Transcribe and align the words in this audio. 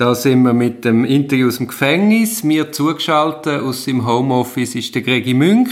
Da 0.00 0.14
sind 0.14 0.44
wir 0.44 0.54
mit 0.54 0.86
dem 0.86 1.04
Interview 1.04 1.48
aus 1.48 1.58
dem 1.58 1.66
Gefängnis. 1.66 2.42
Mir 2.42 2.72
zugeschaltet 2.72 3.60
aus 3.60 3.84
dem 3.84 4.06
Homeoffice 4.06 4.74
ist 4.74 4.94
der 4.94 5.02
Gregi 5.02 5.34
Münch. 5.34 5.68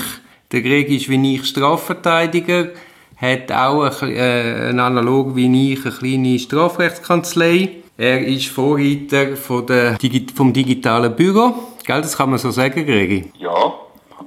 Der 0.52 0.60
Gregi 0.60 0.96
ist 0.96 1.08
wie 1.08 1.34
ich 1.34 1.46
Strafverteidiger, 1.46 2.68
hat 3.16 3.50
auch 3.50 4.02
ein, 4.02 4.14
äh, 4.14 4.68
ein 4.68 4.80
analog 4.80 5.34
wie 5.34 5.72
ich 5.72 5.82
eine 5.82 5.94
kleine 5.94 6.38
Strafrechtskanzlei. 6.38 7.70
Er 7.96 8.20
ist 8.20 8.48
Vorreiter 8.48 9.34
von 9.34 9.64
der, 9.64 9.96
vom 10.34 10.52
digitalen 10.52 11.16
Büro. 11.16 11.54
Gell, 11.86 12.02
das 12.02 12.14
kann 12.14 12.28
man 12.28 12.38
so 12.38 12.50
sagen, 12.50 12.84
Gregi? 12.84 13.32
Ja, 13.38 13.72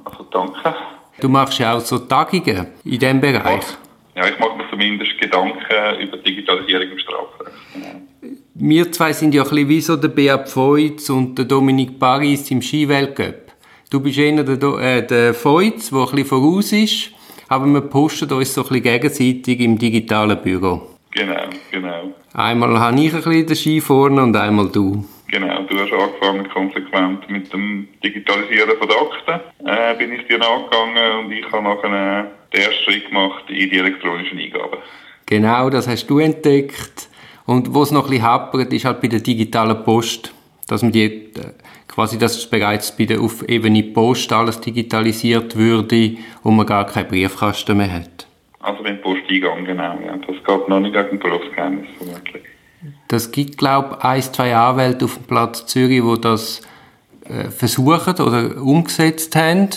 also 0.04 0.26
danke. 0.32 0.74
Du 1.20 1.28
machst 1.28 1.60
ja 1.60 1.74
auch 1.74 1.80
so 1.80 2.00
Tagungen 2.00 2.66
in 2.84 2.98
diesem 2.98 3.20
Bereich. 3.20 3.62
Ja, 4.16 4.26
ich 4.26 4.36
mache 4.40 4.56
mir 4.56 4.68
zumindest 4.68 5.16
Gedanken 5.20 6.00
über 6.00 6.16
Digitalisierung 6.16 6.90
im 6.90 6.98
Strafrecht. 6.98 8.11
Wir 8.54 8.92
zwei 8.92 9.14
sind 9.14 9.32
ja 9.32 9.44
ein 9.44 9.48
bisschen 9.48 9.68
wie 9.70 9.80
so 9.80 9.96
der 9.96 10.08
Beat 10.08 10.46
Feutz 10.46 11.08
und 11.08 11.38
der 11.38 11.46
Dominik 11.46 11.98
Paris 11.98 12.50
im 12.50 12.60
Skiweltcup. 12.60 13.50
Du 13.90 13.98
bist 13.98 14.18
eher 14.18 14.44
der, 14.44 14.78
äh, 14.78 15.06
der 15.06 15.32
Feutz, 15.32 15.88
der 15.88 16.00
ein 16.00 16.04
bisschen 16.10 16.26
voraus 16.26 16.70
ist, 16.70 17.12
aber 17.48 17.64
wir 17.64 17.80
posten 17.80 18.30
uns 18.30 18.52
so 18.52 18.60
ein 18.60 18.68
bisschen 18.68 18.82
gegenseitig 18.82 19.58
im 19.58 19.78
digitalen 19.78 20.38
Büro. 20.42 20.82
Genau, 21.12 21.44
genau. 21.70 22.12
Einmal 22.34 22.78
habe 22.78 23.00
ich 23.00 23.14
ein 23.14 23.22
bisschen 23.22 23.46
den 23.46 23.56
Ski 23.56 23.80
vorne 23.80 24.22
und 24.22 24.36
einmal 24.36 24.68
du. 24.68 25.02
Genau, 25.28 25.62
du 25.62 25.78
hast 25.78 25.92
angefangen 25.92 26.46
konsequent 26.50 27.30
mit 27.30 27.50
dem 27.54 27.88
Digitalisieren 28.04 28.76
von 28.78 28.90
Akten. 28.90 29.66
Äh, 29.66 29.94
bin 29.96 30.12
ich 30.12 30.26
dir 30.26 30.36
nachgegangen 30.36 31.24
und 31.24 31.32
ich 31.32 31.50
habe 31.50 31.64
nachher 31.64 32.30
den 32.52 32.60
ersten 32.60 32.84
Schritt 32.84 33.08
gemacht 33.08 33.44
in 33.48 33.70
die 33.70 33.78
elektronischen 33.78 34.38
Eingaben. 34.38 34.78
Genau, 35.24 35.70
das 35.70 35.88
hast 35.88 36.06
du 36.08 36.18
entdeckt. 36.18 37.08
Und 37.46 37.74
wo 37.74 37.82
es 37.82 37.90
noch 37.90 38.04
ein 38.04 38.10
bisschen 38.10 38.26
hapert, 38.26 38.72
ist 38.72 38.84
halt 38.84 39.00
bei 39.00 39.08
der 39.08 39.20
digitalen 39.20 39.82
Post, 39.84 40.32
dass 40.68 40.82
man 40.82 40.92
die, 40.92 41.30
quasi, 41.88 42.18
dass 42.18 42.46
bereits 42.46 42.96
bei 42.96 43.04
der 43.04 43.20
auf 43.20 43.46
Ebene 43.48 43.82
Post 43.82 44.32
alles 44.32 44.60
digitalisiert 44.60 45.56
würde 45.56 46.16
und 46.42 46.56
man 46.56 46.66
gar 46.66 46.86
keinen 46.86 47.08
Briefkasten 47.08 47.76
mehr 47.76 47.92
hat. 47.92 48.26
Also 48.60 48.82
beim 48.82 49.00
Posteingang, 49.00 49.64
genau, 49.64 49.98
ja. 50.06 50.16
Das 50.16 50.36
geht 50.36 50.68
noch 50.68 50.80
nicht 50.80 50.94
gegen 50.94 51.18
Berufsgeheimnis, 51.18 51.88
vermutlich. 51.98 52.42
Das 53.08 53.30
gibt, 53.30 53.58
glaube 53.58 53.96
ich, 53.98 54.04
ein, 54.04 54.22
zwei 54.22 54.56
Anwälte 54.56 55.04
auf 55.04 55.16
dem 55.16 55.24
Platz 55.24 55.66
Zürich, 55.66 56.02
die 56.02 56.20
das 56.20 56.62
äh, 57.24 57.50
versuchen 57.50 58.14
oder 58.20 58.62
umgesetzt 58.62 59.36
haben. 59.36 59.68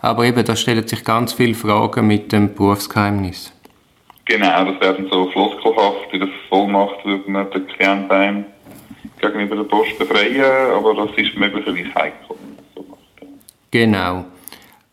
Aber 0.00 0.24
eben, 0.24 0.44
da 0.44 0.54
stellen 0.54 0.86
sich 0.86 1.04
ganz 1.04 1.32
viele 1.32 1.54
Fragen 1.54 2.06
mit 2.06 2.32
dem 2.32 2.54
Berufsgeheimnis. 2.54 3.53
Genau, 4.26 4.64
das 4.64 4.80
werden 4.80 5.08
so 5.10 5.30
floskelhaft. 5.30 6.12
In 6.12 6.20
der 6.20 6.28
Vollmacht 6.48 7.04
würde 7.04 7.30
man 7.30 7.50
den 7.50 7.66
Klienten 7.66 8.46
gegenüber 9.20 9.56
der 9.56 9.64
Post 9.64 9.98
befreien, 9.98 10.72
aber 10.74 10.94
das 10.94 11.10
ist 11.16 11.36
möglicherweise 11.36 11.94
heikel. 11.94 12.36
Genau. 13.70 14.24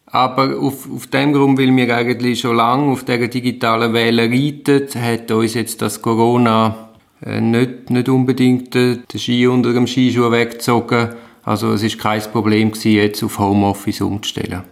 Aber 0.08 0.58
auf, 0.60 0.90
auf 0.94 1.08
dem 1.08 1.32
Grund, 1.32 1.58
weil 1.58 1.74
wir 1.74 1.96
eigentlich 1.96 2.42
schon 2.42 2.58
lange 2.58 2.92
auf 2.92 3.06
dieser 3.06 3.30
digitalen 3.30 3.94
Welle 3.94 4.24
reiten, 4.24 4.90
hat 5.02 5.32
uns 5.32 5.54
jetzt 5.54 5.82
das 5.82 6.02
Corona 6.02 6.90
äh, 7.26 7.40
nicht, 7.40 7.90
nicht 7.90 8.10
unbedingt 8.10 8.74
den 8.74 9.04
Ski 9.16 9.48
unter 9.48 9.72
dem 9.72 9.88
Skischuh 9.88 10.32
weggezogen. 10.32 11.10
Also 11.46 11.74
es 11.74 11.84
ist 11.84 12.00
kein 12.00 12.22
Problem 12.22 12.72
gewesen, 12.72 12.92
jetzt 12.92 13.24
auf 13.24 13.40
Homeoffice 13.40 14.02
umzustellen. 14.02 14.64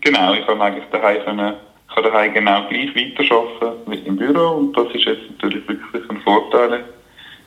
Genau, 0.00 0.34
ich 0.34 0.44
kann 0.46 0.60
eigentlich 0.60 0.84
daheim 0.90 1.54
kann 2.02 2.12
daheim 2.12 2.34
genau 2.34 2.68
gleich 2.68 2.94
weiterarbeiten 2.94 3.80
wie 3.86 3.98
im 4.06 4.16
Büro 4.16 4.58
und 4.58 4.76
das 4.76 4.86
ist 4.94 5.04
jetzt 5.04 5.30
natürlich 5.30 5.66
wirklich 5.68 6.10
ein 6.10 6.20
Vorteil. 6.22 6.84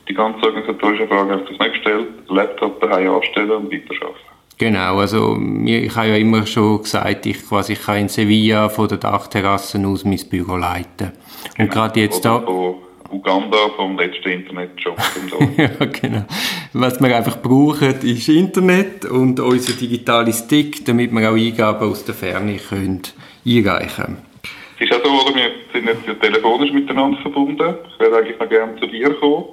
Die 0.08 0.14
ganze 0.14 0.44
organisatorische 0.44 1.06
Frage 1.06 1.34
hast 1.34 1.48
du 1.48 1.52
nicht 1.52 1.74
gestellt, 1.74 2.08
Laptop 2.28 2.80
daheim 2.80 3.14
anstellen 3.14 3.50
und 3.50 3.72
weiterarbeiten. 3.72 4.32
Genau, 4.58 4.98
also 4.98 5.38
ich 5.64 5.96
habe 5.96 6.08
ja 6.08 6.16
immer 6.16 6.46
schon 6.46 6.82
gesagt, 6.82 7.26
ich 7.26 7.48
quasi 7.48 7.74
kann 7.74 7.98
in 7.98 8.08
Sevilla 8.08 8.68
von 8.68 8.88
der 8.88 8.98
Dachterrasse 8.98 9.84
aus 9.86 10.04
mein 10.04 10.20
Büro 10.30 10.56
leiten. 10.56 11.08
Und 11.08 11.56
genau. 11.56 11.72
gerade 11.72 12.00
jetzt 12.00 12.24
da... 12.24 12.40
Von 12.40 12.76
Uganda 13.10 13.56
vom 13.76 13.98
letzten 13.98 14.28
Internetjob. 14.30 14.96
ja, 15.58 15.68
genau. 15.86 16.24
Was 16.72 16.98
wir 16.98 17.14
einfach 17.14 17.42
brauchen, 17.42 18.00
ist 18.00 18.28
Internet 18.28 19.04
und 19.04 19.38
unser 19.38 19.74
digitales 19.74 20.38
Stick, 20.38 20.84
damit 20.86 21.12
wir 21.12 21.30
auch 21.30 21.34
Eingaben 21.34 21.90
aus 21.90 22.04
der 22.04 22.14
Ferne 22.14 22.56
können 22.56 23.02
einreichen 23.44 24.04
können. 24.04 24.31
Es 24.82 24.90
ist 24.90 24.96
auch 24.96 25.04
so, 25.04 25.30
oder? 25.30 25.36
wir 25.36 25.50
sind 25.72 25.86
jetzt 25.86 26.06
ja 26.08 26.14
telefonisch 26.14 26.72
miteinander 26.72 27.16
verbunden. 27.22 27.74
Ich 27.88 28.00
wäre 28.00 28.16
eigentlich 28.16 28.38
noch 28.40 28.48
gerne 28.48 28.74
zu 28.80 28.86
dir 28.88 29.10
gekommen, 29.10 29.44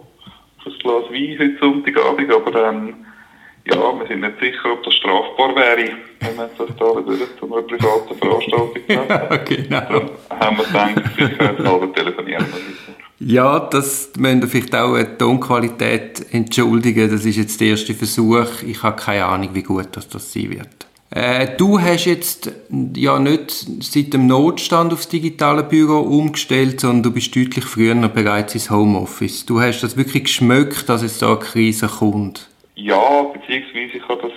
für 0.64 0.70
ein 0.72 0.80
Glas 0.80 1.04
Wein 1.12 1.38
heute 1.40 1.58
Sonntagabend, 1.60 2.34
aber 2.34 2.52
dann, 2.52 3.06
ja, 3.68 3.76
wir 3.76 4.08
sind 4.08 4.22
nicht 4.22 4.40
sicher, 4.40 4.74
ob 4.74 4.84
das 4.84 4.94
strafbar 4.96 5.56
wäre, 5.56 5.92
wenn 6.22 6.36
wir 6.36 6.50
das 6.58 6.76
da 6.76 6.86
wieder 6.86 7.38
zu 7.38 7.46
einer 7.46 7.62
privaten 7.62 8.16
Veranstaltung 8.18 8.82
ja, 8.88 9.38
genau. 9.38 10.10
Dann 10.30 10.40
haben 10.40 10.58
wir 10.58 10.66
gedacht, 10.66 11.16
sicherheitshalber 11.16 11.94
telefonieren 11.94 12.46
wir 13.20 13.28
Ja, 13.28 13.60
das 13.60 14.12
müssen 14.18 14.48
vielleicht 14.48 14.74
auch 14.74 14.96
eine 14.96 15.16
Tonqualität 15.16 16.26
entschuldigen. 16.32 17.12
Das 17.12 17.24
ist 17.24 17.38
jetzt 17.38 17.62
der 17.62 17.68
erste 17.68 17.94
Versuch. 17.94 18.64
Ich 18.66 18.82
habe 18.82 19.00
keine 19.00 19.26
Ahnung, 19.26 19.50
wie 19.54 19.64
gut 19.64 19.90
das, 19.92 20.10
das 20.10 20.34
sein 20.34 20.50
wird. 20.50 20.89
Äh, 21.12 21.58
du 21.58 21.82
hast 21.82 22.06
jetzt 22.06 22.52
ja 22.96 23.18
nicht 23.18 23.52
seit 23.82 24.14
dem 24.14 24.28
Notstand 24.28 24.94
aufs 24.94 25.10
digitale 25.10 25.64
Büro 25.64 26.00
umgestellt, 26.02 26.80
sondern 26.80 27.04
du 27.04 27.14
bist 27.14 27.36
deutlich 27.36 27.66
früher 27.66 27.96
bereits 28.10 28.54
ins 28.54 28.70
Homeoffice. 28.70 29.46
Du 29.46 29.60
hast 29.60 29.82
das 29.82 29.98
wirklich 29.98 30.26
geschmeckt, 30.26 30.88
dass 30.88 31.02
es 31.02 31.18
da 31.18 31.30
eine 31.30 31.40
Krise 31.40 31.88
kommt? 31.88 32.48
Ja, 32.76 33.24
beziehungsweise 33.34 33.98
ich 33.98 34.08
habe 34.08 34.22
das, 34.22 34.32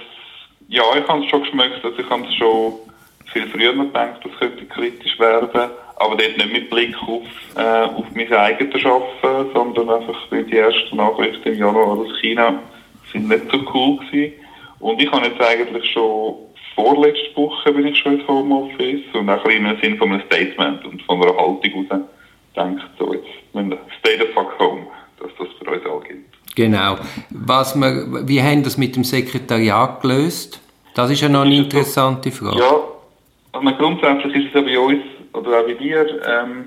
ja, 0.68 0.82
ich 0.98 1.06
habe 1.06 1.22
es 1.22 1.30
schon 1.30 1.42
geschmeckt, 1.42 1.84
also 1.84 1.98
ich 1.98 2.08
habe 2.08 2.26
es 2.26 2.34
schon 2.34 2.72
viel 3.32 3.46
früher 3.48 3.74
gedacht, 3.74 4.20
das 4.24 4.32
könnte 4.38 4.64
kritisch 4.64 5.18
werden, 5.18 5.70
aber 5.96 6.16
dort 6.16 6.36
nicht 6.36 6.52
mit 6.52 6.70
Blick 6.70 6.96
auf, 7.06 7.22
äh, 7.56 7.84
auf 7.84 8.06
mein 8.14 8.32
eigenes 8.32 8.84
Arbeiten, 8.84 9.52
sondern 9.52 9.90
einfach, 9.90 10.18
weil 10.30 10.44
die 10.44 10.56
ersten 10.56 10.96
Nachrichten 10.96 11.48
im 11.48 11.58
Januar 11.58 11.98
aus 11.98 12.18
China 12.20 12.58
sind 13.12 13.28
nicht 13.28 13.50
so 13.50 13.58
cool 13.74 13.98
gewesen. 13.98 14.32
Und 14.80 15.00
ich 15.00 15.10
habe 15.12 15.26
jetzt 15.26 15.40
eigentlich 15.40 15.92
schon 15.92 16.34
vorletzte 16.74 17.36
Woche 17.36 17.72
bin 17.72 17.86
ich 17.86 17.98
schon 17.98 18.18
ins 18.18 18.28
Homeoffice 18.28 19.02
und 19.14 19.28
auch 19.28 19.44
ein 19.44 19.66
im 19.66 19.80
Sinn 19.80 19.96
von 19.98 20.12
einem 20.12 20.22
Statement 20.26 20.84
und 20.84 21.02
von 21.02 21.22
einer 21.22 21.36
Haltung 21.36 21.86
raus 21.90 22.00
denkt, 22.56 22.82
so 22.98 23.14
jetzt, 23.14 23.26
stay 23.98 24.18
the 24.18 24.26
fuck 24.34 24.58
home, 24.58 24.86
dass 25.20 25.30
das 25.38 25.48
für 25.58 25.70
uns 25.70 25.84
alle 25.84 26.00
gilt. 26.06 26.24
Genau. 26.54 26.96
Was 27.30 27.74
wir, 27.74 28.28
wie 28.28 28.42
haben 28.42 28.62
das 28.62 28.76
mit 28.76 28.94
dem 28.96 29.04
Sekretariat 29.04 30.02
gelöst? 30.02 30.60
Das 30.94 31.10
ist 31.10 31.22
ja 31.22 31.28
noch 31.28 31.42
eine 31.42 31.56
interessante 31.56 32.30
Frage. 32.30 32.58
Ja, 32.58 32.74
also 33.52 33.76
grundsätzlich 33.76 34.34
ist 34.34 34.46
es 34.48 34.54
ja 34.54 34.60
bei 34.60 34.78
uns, 34.78 35.02
oder 35.32 35.60
auch 35.60 35.64
bei 35.64 35.74
dir, 35.74 36.06
ähm, 36.26 36.66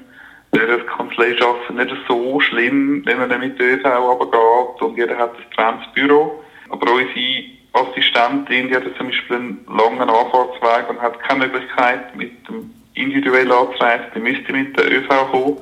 der 0.55 0.79
Kanzlei 0.85 1.35
arbeiten 1.39 1.75
nicht 1.75 1.95
so 2.07 2.39
schlimm, 2.39 3.03
wenn 3.05 3.19
man 3.19 3.29
dann 3.29 3.41
mit 3.41 3.59
der 3.59 3.75
ÖV 3.75 3.85
runtergeht 3.85 4.81
und 4.81 4.97
jeder 4.97 5.17
hat 5.17 5.31
ein 5.35 5.45
trenntes 5.55 5.94
Büro. 5.94 6.41
Aber 6.69 6.91
unsere 6.91 7.44
Assistentin, 7.75 8.68
die 8.69 8.75
hat 8.75 8.84
zum 8.97 9.08
Beispiel 9.08 9.36
einen 9.36 9.66
langen 9.68 10.09
Anfahrtsweg 10.09 10.90
und 10.90 11.02
hat 11.02 11.19
keine 11.19 11.47
Möglichkeit, 11.47 12.16
mit 12.16 12.47
dem 12.47 12.72
individuell 12.94 13.52
anzureisen. 13.52 14.06
Die 14.16 14.19
müsste 14.19 14.52
mit 14.53 14.78
der 14.78 14.91
ÖV 14.91 15.31
kommen. 15.31 15.58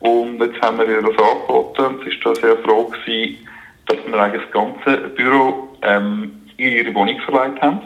Und 0.00 0.40
jetzt 0.40 0.60
haben 0.62 0.78
wir 0.78 0.86
ihr 0.86 1.02
das 1.02 1.18
angeboten 1.18 1.86
und 1.86 2.04
sie 2.04 2.24
war 2.24 2.34
da 2.34 2.40
sehr 2.40 2.56
froh 2.58 2.84
gewesen, 2.84 3.48
dass 3.86 3.96
wir 4.06 4.14
eigentlich 4.14 4.42
das 4.42 4.52
ganze 4.52 5.08
Büro 5.08 5.76
ähm, 5.82 6.32
in 6.56 6.72
ihre 6.72 6.94
Wohnung 6.94 7.18
verleiht 7.20 7.60
haben. 7.60 7.80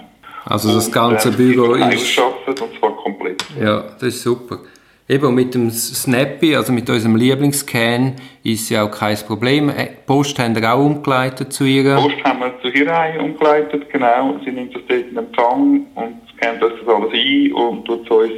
Also 0.45 0.75
das 0.75 0.91
ganze 0.91 1.29
und, 1.29 1.35
äh, 1.35 1.37
Büro 1.37 1.75
ist... 1.75 2.19
und 2.19 2.79
zwar 2.79 2.97
komplett. 2.97 3.45
Ja, 3.59 3.83
das 3.83 4.03
ist 4.03 4.23
super. 4.23 4.59
Eben 5.09 5.35
mit 5.35 5.55
dem 5.55 5.71
Snappy, 5.71 6.55
also 6.55 6.73
mit 6.73 6.89
unserem 6.89 7.17
Lieblingsscan, 7.17 8.15
ist 8.45 8.71
ja 8.71 8.85
auch 8.85 8.91
kein 8.91 9.17
Problem. 9.17 9.69
Äh, 9.69 9.89
Post 10.07 10.39
haben 10.39 10.55
wir 10.55 10.73
auch 10.73 10.85
umgeleitet 10.85 11.53
zu 11.53 11.65
ihr. 11.65 11.97
Post 11.97 12.23
haben 12.25 12.41
wir 12.41 12.55
zu 12.63 12.69
ihr 12.69 13.21
umgeleitet, 13.21 13.91
genau. 13.91 14.37
Sie 14.45 14.53
nimmt 14.53 14.75
das 14.75 14.83
dort 14.89 15.01
in 15.11 15.17
Empfang 15.17 15.87
und 15.97 16.15
scannt 16.37 16.63
das 16.63 16.73
alles 16.87 17.13
ein 17.13 17.53
und 17.53 17.85
tut 17.85 18.05
es 18.05 18.11
uns, 18.11 18.33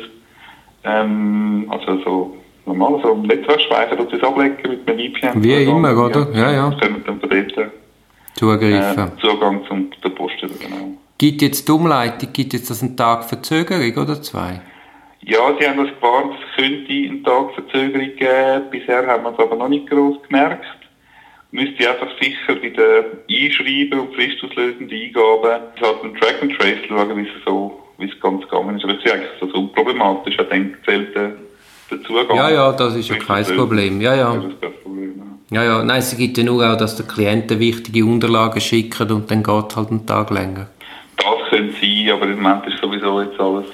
ähm, 0.85 1.67
also 1.69 2.03
so 2.03 2.37
normal, 2.65 2.99
so 3.03 3.13
im 3.13 3.23
Netzwerkspeicher 3.23 3.97
tut 3.97 4.13
es 4.15 4.23
ablegen 4.23 4.57
mit 4.63 4.89
einem 4.89 5.13
VPN. 5.13 5.45
Wie 5.45 5.65
immer, 5.65 6.05
oder? 6.05 6.29
Ja, 6.33 6.51
ja. 6.51 6.71
Können 6.81 6.97
wir 6.97 7.05
dann 7.05 7.21
dort 7.21 7.71
Zugreifen. 8.37 9.05
Äh, 9.05 9.21
Zugang 9.21 9.61
zum 9.69 9.91
der 10.03 10.09
Post, 10.09 10.41
genau. 10.41 10.95
Gibt 11.19 11.43
jetzt 11.43 11.69
die 11.69 11.73
Umleitung, 11.73 12.31
gibt 12.33 12.53
jetzt 12.53 12.71
das 12.71 12.83
einen 12.83 12.97
Tag 12.97 13.25
Verzögerung 13.25 14.03
oder 14.03 14.21
zwei? 14.21 14.61
Ja, 15.27 15.57
sie 15.59 15.67
haben 15.67 15.79
das 15.79 15.95
gewarnt, 15.97 16.35
es 16.35 16.57
könnte 16.57 16.93
einen 16.93 17.25
Tag 17.25 17.55
Verzögerung 17.55 18.15
geben. 18.17 18.71
Bisher 18.71 19.07
haben 19.07 19.25
wir 19.25 19.33
es 19.33 19.39
aber 19.39 19.57
noch 19.57 19.69
nicht 19.69 19.89
groß 19.89 20.23
gemerkt. 20.29 20.67
Müsste 21.51 21.89
einfach 21.89 22.09
sicher 22.21 22.57
bei 22.61 22.69
den 22.69 23.05
Einschreiben 23.31 24.01
und 24.01 24.15
fristauslösenden 24.15 24.91
Eingaben 24.91 25.63
halt 25.81 26.03
einen 26.03 26.15
Track 26.17 26.43
and 26.43 26.53
Trace 26.59 26.87
schauen, 26.89 27.17
wie 27.17 27.23
es 27.23 27.45
so, 27.47 27.81
wie 27.99 28.07
es 28.07 28.21
ganz 28.21 28.43
gegangen 28.43 28.77
ist. 28.77 28.85
Aber 28.85 28.95
es 28.95 29.05
ist 29.05 29.13
eigentlich 29.13 29.31
so 29.41 29.47
unproblematisch. 29.59 30.37
Ich 30.39 30.49
denke, 30.49 30.79
zählt 30.85 31.15
der, 31.15 31.33
der 31.91 32.03
Zugang. 32.03 32.37
Ja, 32.37 32.51
ja, 32.51 32.73
das 32.73 32.97
ist 32.97 33.09
ja 33.09 33.17
kein 33.17 33.45
Problem. 33.45 34.01
Ja, 34.01 34.15
ja. 34.15 34.45
Ja, 35.51 35.63
ja, 35.63 35.85
nein, 35.85 35.99
es 35.99 36.17
gibt 36.17 36.37
ja 36.37 36.45
nur 36.45 36.69
auch, 36.69 36.77
dass 36.77 36.97
der 36.97 37.07
Klienten 37.07 37.61
wichtige 37.61 38.05
Unterlagen 38.05 38.61
schickt 38.61 39.01
und 39.01 39.31
dann 39.31 39.43
geht 39.43 39.77
halt 39.77 39.91
einen 39.91 40.05
Tag 40.05 40.31
länger. 40.31 40.69
Das 41.17 41.49
könnte 41.49 41.75
sein, 41.81 42.11
aber 42.11 42.27
im 42.27 42.43
Moment 42.43 42.67
ist 42.67 42.81
sowieso 42.83 43.21
jetzt 43.23 43.39
alles 43.39 43.67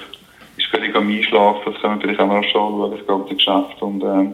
völlig 0.71 0.95
am 0.95 1.09
Einschlafen. 1.09 1.61
Das 1.65 1.81
können 1.81 1.93
wir 1.93 2.07
natürlich 2.07 2.19
auch 2.19 2.27
noch 2.27 2.43
schauen, 2.51 2.91
das 2.97 3.07
ganze 3.07 3.35
Geschäft. 3.35 3.81
Und 3.81 4.03
ähm, 4.03 4.33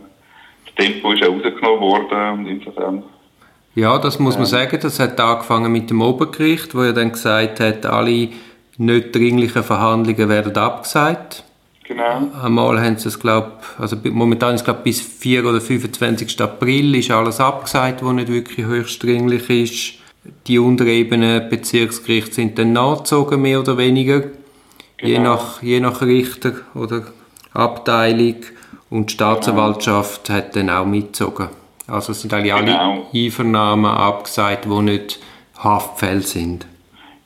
das 0.65 0.75
Tempo 0.75 1.11
ist 1.11 1.23
auch 1.23 1.33
rausgenommen 1.33 1.81
worden 1.81 2.39
und 2.39 2.47
insofern 2.47 3.03
ja, 3.77 3.99
das 3.99 4.17
muss 4.17 4.37
man 4.37 4.47
sagen. 4.47 4.79
Das 4.81 4.99
hat 4.99 5.19
angefangen 5.19 5.71
mit 5.71 5.91
dem 5.91 6.01
Obergericht, 6.01 6.73
wo 6.73 6.81
er 6.81 6.93
dann 6.93 7.11
gesagt 7.11 7.59
hat, 7.59 7.85
alle 7.85 8.29
nicht 8.77 9.15
dringlichen 9.15 9.61
Verhandlungen 9.61 10.29
werden 10.29 10.57
abgesagt. 10.57 11.43
Genau. 11.83 12.27
Einmal 12.43 12.81
haben 12.81 12.97
sie 12.97 13.07
es, 13.07 13.19
glaube 13.19 13.51
also 13.77 13.95
momentan 14.03 14.55
ist 14.55 14.65
glaube 14.65 14.81
bis 14.83 14.99
4 14.99 15.45
oder 15.45 15.61
25. 15.61 16.41
April 16.41 16.95
ist 16.95 17.11
alles 17.11 17.39
abgesagt, 17.39 18.03
was 18.03 18.13
nicht 18.13 18.29
wirklich 18.29 18.65
höchst 18.65 19.03
dringlich 19.03 19.47
ist. 19.47 19.93
Die 20.47 20.57
Unterebene 20.57 21.39
Bezirksgerichte 21.39 22.33
sind 22.33 22.57
dann 22.57 22.73
nachgezogen, 22.73 23.41
mehr 23.43 23.59
oder 23.59 23.77
weniger. 23.77 24.23
Genau. 24.97 25.09
Je, 25.09 25.19
nach, 25.19 25.61
je 25.61 25.79
nach 25.79 26.01
Richter 26.01 26.53
oder 26.73 27.03
Abteilung. 27.53 28.35
Und 28.89 29.09
die 29.09 29.13
Staatsanwaltschaft 29.13 30.25
genau. 30.25 30.37
hat 30.37 30.55
dann 30.55 30.69
auch 30.69 30.85
mitgezogen. 30.85 31.49
Also 31.87 32.11
es 32.11 32.21
sind 32.21 32.33
eigentlich 32.33 32.55
genau. 32.55 33.07
alle 33.13 33.25
Einvernahmen 33.25 33.91
abgesagt, 33.91 34.65
die 34.65 34.81
nicht 34.81 35.19
Haftfälle 35.57 36.21
sind. 36.21 36.67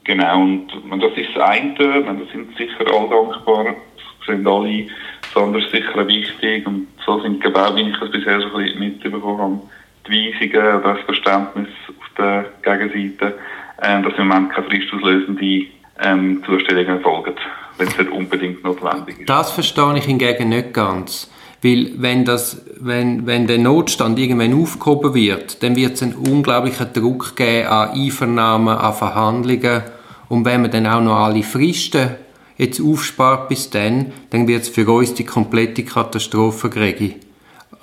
Genau, 0.04 0.42
und 0.42 0.68
das 1.00 1.12
ist 1.16 1.30
das 1.36 1.44
eine, 1.44 1.74
das 1.78 2.32
sind 2.32 2.58
sicher 2.58 2.86
alle 2.92 3.10
dankbar, 3.10 3.66
das 3.66 4.26
sind 4.26 4.48
alle, 4.48 4.88
besonders 5.22 5.70
sicher 5.72 6.08
wichtig 6.08 6.66
und 6.66 6.88
so 7.06 7.20
sind 7.22 7.42
genau, 7.42 7.76
wie 7.76 7.90
ich 7.90 8.00
das 8.00 8.12
bisher 8.12 8.42
so 8.42 8.48
ein 8.48 8.64
bisschen 8.64 8.80
mitbekommen 8.80 9.40
habe, 9.40 9.60
die 10.08 10.34
Weisungen 10.34 10.80
oder 10.80 10.94
das 10.96 11.06
Verständnis 11.06 11.70
auf 11.88 12.10
der 12.18 12.46
Gegenseite, 12.64 13.38
äh, 13.78 14.02
dass 14.02 14.14
im 14.18 14.28
Moment 14.28 14.52
keine 14.52 14.68
fristauslösende 14.68 15.68
ähm, 16.00 16.44
Zustellungen 16.46 17.02
folgen, 17.02 17.36
wenn 17.78 17.88
es 17.88 17.98
nicht 17.98 18.12
unbedingt 18.12 18.64
notwendig 18.64 19.20
ist. 19.20 19.30
Das 19.30 19.52
verstehe 19.52 19.98
ich 19.98 20.06
hingegen 20.06 20.50
nicht 20.50 20.74
ganz. 20.74 21.30
Weil 21.64 21.92
wenn, 21.98 22.26
das, 22.26 22.66
wenn, 22.80 23.28
wenn 23.28 23.46
der 23.46 23.60
Notstand 23.60 24.18
irgendwann 24.18 24.60
aufgehoben 24.60 25.14
wird, 25.14 25.62
dann 25.62 25.76
wird 25.76 25.94
es 25.94 26.04
einen 26.04 26.16
unglaublichen 26.16 26.92
Druck 26.92 27.36
geben 27.36 27.68
an 27.68 27.92
Einvernahmen, 27.92 28.76
an 28.76 28.94
Verhandlungen. 28.94 29.84
Und 30.28 30.46
wenn 30.46 30.64
man 30.64 30.72
dann 30.72 30.88
auch 30.88 31.02
noch 31.02 31.18
alle 31.18 31.44
Fristen 31.44 32.16
jetzt 32.58 32.82
aufspart 32.82 33.48
bis 33.50 33.70
dann, 33.70 34.12
dann 34.32 34.48
wird 34.48 34.64
es 34.64 34.70
für 34.70 34.90
uns 34.90 35.14
die 35.14 35.26
komplette 35.26 35.84
Katastrophe 35.84 36.70
kriegen. 36.70 37.16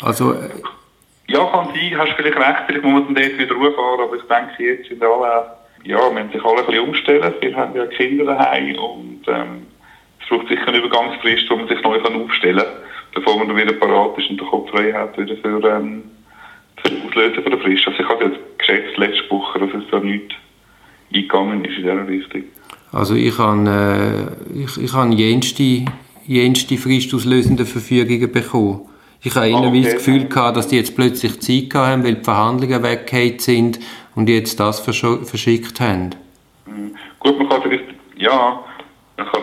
Also, 0.00 0.32
äh, 0.32 0.48
ja, 1.28 1.44
kann 1.44 1.68
sein, 1.68 1.98
hast 1.98 2.12
vielleicht 2.12 2.36
recht, 2.36 2.62
vielleicht 2.66 2.84
muss 2.84 3.04
man 3.04 3.14
dort 3.14 3.38
wieder 3.38 3.54
rauffahren, 3.54 4.00
aber 4.00 4.16
ich 4.16 4.22
denke, 4.22 4.62
jetzt 4.62 4.88
sind 4.88 5.02
alle, 5.02 5.57
ja, 5.88 5.98
wir 5.98 6.10
müssen 6.10 6.32
sich 6.32 6.44
alle 6.44 6.60
ein 6.60 6.66
bisschen 6.66 6.84
umstellen. 6.84 7.34
Wir 7.40 7.56
haben 7.56 7.74
ja 7.74 7.86
Kinder 7.86 8.24
daheim 8.26 8.76
und 8.76 9.22
ähm, 9.26 9.66
es 10.20 10.28
braucht 10.28 10.48
sicher 10.48 10.68
eine 10.68 10.78
Übergangsfrist, 10.78 11.50
wo 11.50 11.56
man 11.56 11.68
sich 11.68 11.82
neu 11.82 11.98
aufstellen 12.00 12.58
kann 12.58 12.88
bevor 13.14 13.44
man 13.44 13.56
wieder 13.56 13.72
parat 13.72 14.18
ist 14.18 14.30
und 14.30 14.40
den 14.40 14.46
Kopf 14.46 14.70
frei 14.70 14.92
hat, 14.92 15.18
wieder 15.18 15.36
für, 15.36 15.64
ähm, 15.64 16.04
für 16.76 16.90
das 16.90 17.04
Auslösen 17.06 17.42
von 17.42 17.52
der 17.52 17.60
Frist. 17.60 17.86
Also 17.86 18.00
ich 18.00 18.08
habe 18.08 18.24
jetzt 18.24 18.38
geschätzt 18.58 18.96
letzte 18.96 19.30
Woche, 19.30 19.58
dass 19.58 19.70
es 19.70 19.90
da 19.90 20.00
nichts 20.00 20.34
eingegangen 21.12 21.64
ist 21.64 21.76
in 21.76 21.82
dieser 21.82 22.08
Richtung. 22.08 22.42
Also 22.92 23.14
ich 23.14 23.36
habe, 23.38 24.36
äh, 24.54 24.64
ich, 24.64 24.76
ich 24.76 24.92
habe 24.92 25.14
jenste, 25.14 25.84
jenste 26.26 26.76
fristauslösende 26.76 27.64
Verfügungen 27.64 28.30
bekommen. 28.30 28.82
Ich 29.22 29.34
habe 29.34 29.48
immer 29.48 29.68
okay. 29.68 29.82
das 29.82 29.94
Gefühl 29.94 30.26
gehabt, 30.26 30.56
dass 30.56 30.68
die 30.68 30.76
jetzt 30.76 30.94
plötzlich 30.94 31.40
Zeit 31.40 31.74
haben, 31.74 32.04
weil 32.04 32.14
die 32.14 32.24
Verhandlungen 32.24 32.82
weggeht 32.82 33.40
sind 33.40 33.80
und 34.18 34.28
jetzt 34.28 34.58
das 34.58 34.80
verschickt 34.80 35.80
haben. 35.80 36.10
Mhm. 36.66 36.96
Gut, 37.20 37.38
man 37.38 37.48
kann 37.48 37.62
vielleicht, 37.62 37.84
ja, 38.16 38.58
man 39.16 39.26
kann 39.28 39.42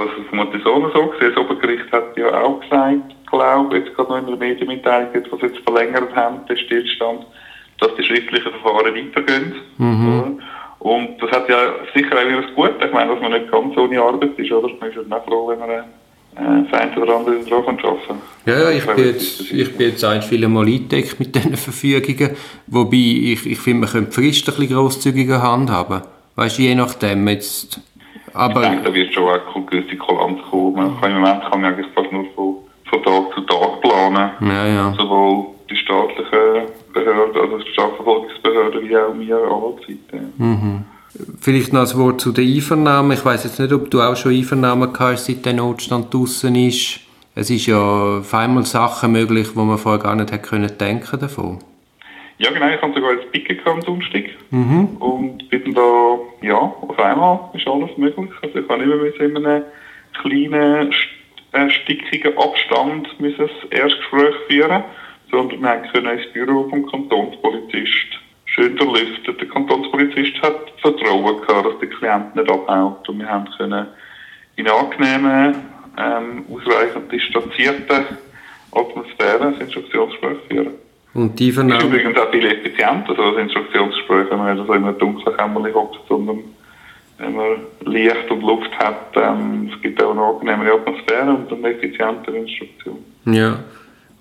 das 0.52 0.64
so 0.64 0.74
oder 0.74 0.92
so 0.92 1.14
sehen. 1.18 1.32
Das 1.34 1.38
Obergericht 1.38 1.90
hat 1.94 2.18
ja 2.18 2.42
auch 2.42 2.60
gesagt, 2.60 3.16
glaube 3.28 3.78
jetzt 3.78 3.96
gerade 3.96 4.10
noch 4.10 4.18
in 4.18 4.28
der 4.28 4.36
Medienmitteilung, 4.36 5.08
was 5.32 5.42
jetzt 5.44 5.60
verlängert 5.60 6.14
haben, 6.14 6.46
der 6.50 6.58
Stillstand, 6.58 7.26
dass 7.80 7.96
die 7.96 8.04
schriftlichen 8.04 8.52
Verfahren 8.52 8.94
weitergehen. 8.94 9.56
Mhm. 9.78 10.42
Und 10.80 11.22
das 11.22 11.32
hat 11.32 11.48
ja 11.48 11.58
sicher 11.96 12.14
auch 12.14 12.30
etwas 12.30 12.54
gut. 12.54 12.74
Ich 12.86 12.92
meine, 12.92 13.14
dass 13.14 13.22
man 13.22 13.32
nicht 13.32 13.50
ganz 13.50 13.78
ohne 13.78 14.02
Arbeit 14.02 14.38
ist, 14.38 14.52
oder? 14.52 14.68
Man 14.78 14.90
ist 14.90 14.98
ja 14.98 15.18
auch 15.18 15.26
froh, 15.26 15.48
wenn 15.48 15.60
man 15.60 15.86
das 16.36 16.82
eine 16.82 17.02
oder 17.02 17.18
andere 17.18 17.40
drauf 17.46 17.68
arbeiten 17.68 17.82
kann. 18.08 18.22
Ja, 18.46 18.60
ja, 18.60 18.70
ich, 18.72 18.86
bin 18.86 19.06
jetzt, 19.06 19.52
ich 19.52 19.78
bin 19.78 19.90
jetzt 19.90 20.04
eigentlich 20.04 20.26
viele 20.26 20.48
Mal 20.48 20.66
eingedeckt 20.66 21.20
mit 21.20 21.34
diesen 21.34 21.56
Verfügungen, 21.56 22.36
wobei 22.68 22.98
ich, 22.98 23.46
ich 23.46 23.60
finde, 23.60 23.82
man 23.82 23.90
könnte 23.90 24.10
die 24.10 24.16
Frist 24.16 24.48
ein 24.50 24.56
bisschen 24.56 24.76
grosszügiger 24.76 25.42
handhaben. 25.42 26.02
Weißt 26.36 26.58
du, 26.58 26.64
je 26.64 26.76
nachdem 26.76 27.28
jetzt... 27.28 27.80
Aber 28.34 28.64
ich 28.64 28.70
denke, 28.70 28.84
da 28.84 28.94
wird 28.94 29.14
schon 29.14 29.24
auch 29.24 29.56
eine 29.56 29.66
gewisse 29.66 29.96
Kulanz 29.96 30.40
kommen. 30.50 30.94
Im 31.02 31.14
Moment 31.14 31.42
kann 31.44 31.62
man 31.62 31.74
eigentlich 31.74 31.88
fast 31.96 32.12
nur 32.12 32.26
von 32.36 32.56
von 32.90 33.04
Tag 33.04 33.34
zu 33.34 33.42
Tag 33.42 33.82
planen. 33.82 34.32
Ja, 34.42 34.68
ja. 34.68 34.94
Sowohl 34.94 35.48
die 35.70 35.76
staatlichen 35.76 36.72
Behörden, 36.94 37.42
also 37.42 37.58
die 37.58 37.72
Strafverfolgungsbehörden, 37.72 38.88
wie 38.88 38.98
auch 38.98 39.18
wir 39.18 39.38
Anwaltsseite. 39.38 40.30
Mhm. 40.38 40.86
Vielleicht 41.40 41.74
noch 41.74 41.90
ein 41.90 42.00
Wort 42.00 42.22
zu 42.22 42.32
den 42.32 42.54
Einvernahmen. 42.54 43.12
Ich 43.14 43.24
weiß 43.24 43.44
jetzt 43.46 43.60
nicht, 43.60 43.72
ob 43.72 43.90
du 43.90 44.02
auch 44.02 44.16
schon 44.16 44.34
Einvernahmen 44.34 44.92
hast, 44.98 45.26
seit 45.26 45.46
der 45.46 45.54
Notstand 45.54 46.14
draußen 46.14 46.54
ist. 46.56 47.00
Es 47.36 47.50
ist 47.50 47.68
ja 47.68 47.78
auf 48.20 48.34
einmal 48.34 48.66
Sachen 48.66 49.12
möglich, 49.12 49.50
die 49.54 49.58
man 49.58 49.78
vorher 49.78 50.02
gar 50.02 50.16
nicht 50.16 50.32
hätte 50.32 50.48
können 50.48 50.72
denken 50.78 51.20
davon. 51.20 51.60
Ja, 52.38 52.52
genau. 52.52 52.68
Ich 52.68 52.82
habe 52.82 52.94
sogar 52.94 53.14
jetzt 53.14 53.32
Picken 53.32 53.60
am 53.66 53.82
Donnerstag. 53.82 54.26
Mhm. 54.52 54.88
Und 55.00 55.50
bin 55.50 55.74
da, 55.74 56.18
ja, 56.42 56.56
auf 56.56 57.00
einmal 57.00 57.50
ist 57.54 57.68
alles 57.68 57.96
möglich. 57.98 58.30
Also 58.42 58.60
ich 58.60 58.70
habe 58.70 58.84
immer 58.84 58.98
mit 58.98 59.16
in 59.18 59.38
einem 59.38 59.64
kleinen 60.22 60.94
äh, 61.54 61.70
stickigen 61.70 62.38
Abstand 62.38 63.20
müssen 63.20 63.48
das 63.48 63.72
Erstgespräch 63.72 64.36
führen, 64.48 64.84
sondern 65.32 65.62
wir 65.62 65.92
können 65.92 66.18
ins 66.18 66.32
Büro 66.34 66.68
vom 66.70 66.86
Kantonspolizist 66.90 68.20
schön 68.56 68.76
durchlüften. 68.78 69.38
Der 69.38 69.48
Kantonspolizist 69.48 70.42
hat 70.42 70.74
Vertrauen 70.82 71.42
gehabt, 71.42 71.66
dass 71.66 71.80
der 71.80 71.90
Klient 71.90 72.36
nicht 72.36 72.50
abhaut 72.50 73.08
und 73.10 73.20
wir 73.20 73.30
haben 73.30 73.48
können 73.58 73.88
in 74.56 74.68
angenehmen, 74.70 75.56
ähm, 75.98 76.46
ausreichend 76.50 77.12
distanzierten 77.12 78.06
Atmosphäre 78.72 79.52
das 79.52 79.60
Instruktionsgespräch 79.60 80.38
führen. 80.50 80.74
Und 81.14 81.40
die 81.40 81.52
Vernahme... 81.52 81.80
ist 81.80 81.86
übrigens 81.86 82.18
auch 82.18 82.32
viel 82.32 82.46
effizienter, 82.46 83.16
so 83.16 83.32
das 83.32 83.42
Instruktionsgespräch, 83.42 84.28
wenn 84.30 84.38
man 84.38 84.58
so 84.58 84.74
in 84.74 84.84
einem 84.84 84.98
dunklen 84.98 85.36
Kämmerchen 85.36 85.74
hockt, 85.74 86.00
sondern 86.08 86.40
wenn 87.18 87.36
man 87.36 87.58
Licht 87.86 88.30
und 88.30 88.42
Luft 88.42 88.72
hat, 88.78 89.16
ähm, 89.16 89.72
es 89.74 89.82
gibt 89.82 90.02
auch 90.02 90.12
eine 90.12 90.22
angenehmere 90.22 90.74
Atmosphäre 90.74 91.34
und 91.34 91.52
eine 91.52 91.74
effizientere 91.74 92.38
Instruktion. 92.38 92.98
Ja. 93.26 93.60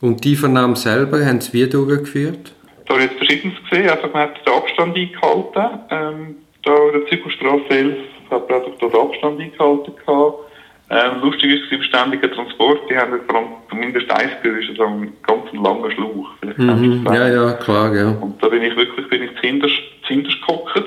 Und 0.00 0.24
die 0.24 0.36
Vernahme 0.36 0.76
selber, 0.76 1.24
haben 1.24 1.40
Sie 1.40 1.52
wie 1.52 1.68
durchgeführt? 1.68 2.53
Da 2.86 2.94
habe 2.94 3.04
ich 3.04 3.10
jetzt 3.10 3.18
Verschiedenes 3.18 3.58
gesehen. 3.68 3.90
Also 3.90 4.08
man 4.08 4.22
hat 4.22 4.46
den 4.46 4.52
Abstand 4.52 4.96
eingehalten. 4.96 5.80
Ähm, 5.90 6.36
da 6.62 6.76
in 6.76 7.00
der 7.00 7.06
Zirkelstraße 7.08 7.68
11 7.68 7.96
hat 8.30 8.50
man 8.50 8.62
auch 8.62 8.78
den 8.78 9.00
Abstand 9.00 9.40
eingehalten. 9.40 9.92
Gehabt. 9.96 10.38
Ähm, 10.90 11.22
lustig 11.22 11.50
ist 11.50 11.72
es 11.72 11.78
beständiger 11.78 12.30
Transport. 12.30 12.80
Die 12.90 12.96
haben 12.96 13.12
allem, 13.12 13.46
zumindest 13.70 14.10
eins 14.10 14.32
gehört, 14.42 14.68
ist 14.68 14.76
so 14.76 14.84
ein 14.84 15.12
ganz 15.22 15.50
langer 15.52 15.90
Schlauch. 15.90 16.28
Mhm. 16.56 17.06
Ja, 17.06 17.28
ja, 17.28 17.52
klar, 17.54 17.94
ja. 17.94 18.10
Und 18.10 18.42
da 18.42 18.48
bin 18.48 18.62
ich 18.62 18.76
wirklich 18.76 19.08
bin 19.08 19.22
ich 19.22 19.30
zuhinterst, 19.40 19.74
zuhinterst 20.06 20.40
gehockt 20.46 20.84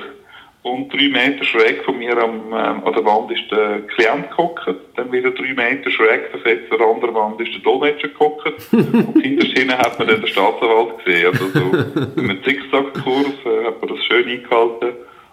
und 0.68 0.94
drei 0.94 1.08
Meter 1.10 1.44
schräg 1.44 1.84
von 1.84 1.98
mir 1.98 2.18
am, 2.18 2.48
ähm, 2.48 2.84
an 2.84 2.94
der 2.94 3.06
Wand 3.06 3.32
ist 3.32 3.50
der 3.52 3.82
Klient 3.82 4.30
gehockt. 4.30 4.68
Dann 4.96 5.12
wieder 5.12 5.32
drei 5.32 5.54
Meter 5.54 5.90
schräg 5.90 6.30
versetzt 6.32 6.72
an 6.72 6.78
der 6.78 6.88
anderen 6.88 7.16
Wand 7.16 7.42
ist 7.42 7.54
der 7.54 7.62
Dolmetscher 7.62 8.10
gehockt. 8.10 8.62
und 8.72 9.22
hinterher 9.22 9.78
hat 9.78 9.98
man 9.98 10.08
dann 10.08 10.22
den 10.22 10.28
Staatsanwalt 10.28 11.04
gesehen. 11.04 11.28
Also 11.32 11.48
so 11.48 12.20
in 12.22 12.30
einem 12.30 12.44
Zickzackkurs 12.44 13.36
äh, 13.46 13.66
hat 13.66 13.82
man 13.82 13.90
das 13.90 14.04
schön 14.06 14.28
eingehalten. 14.28 14.90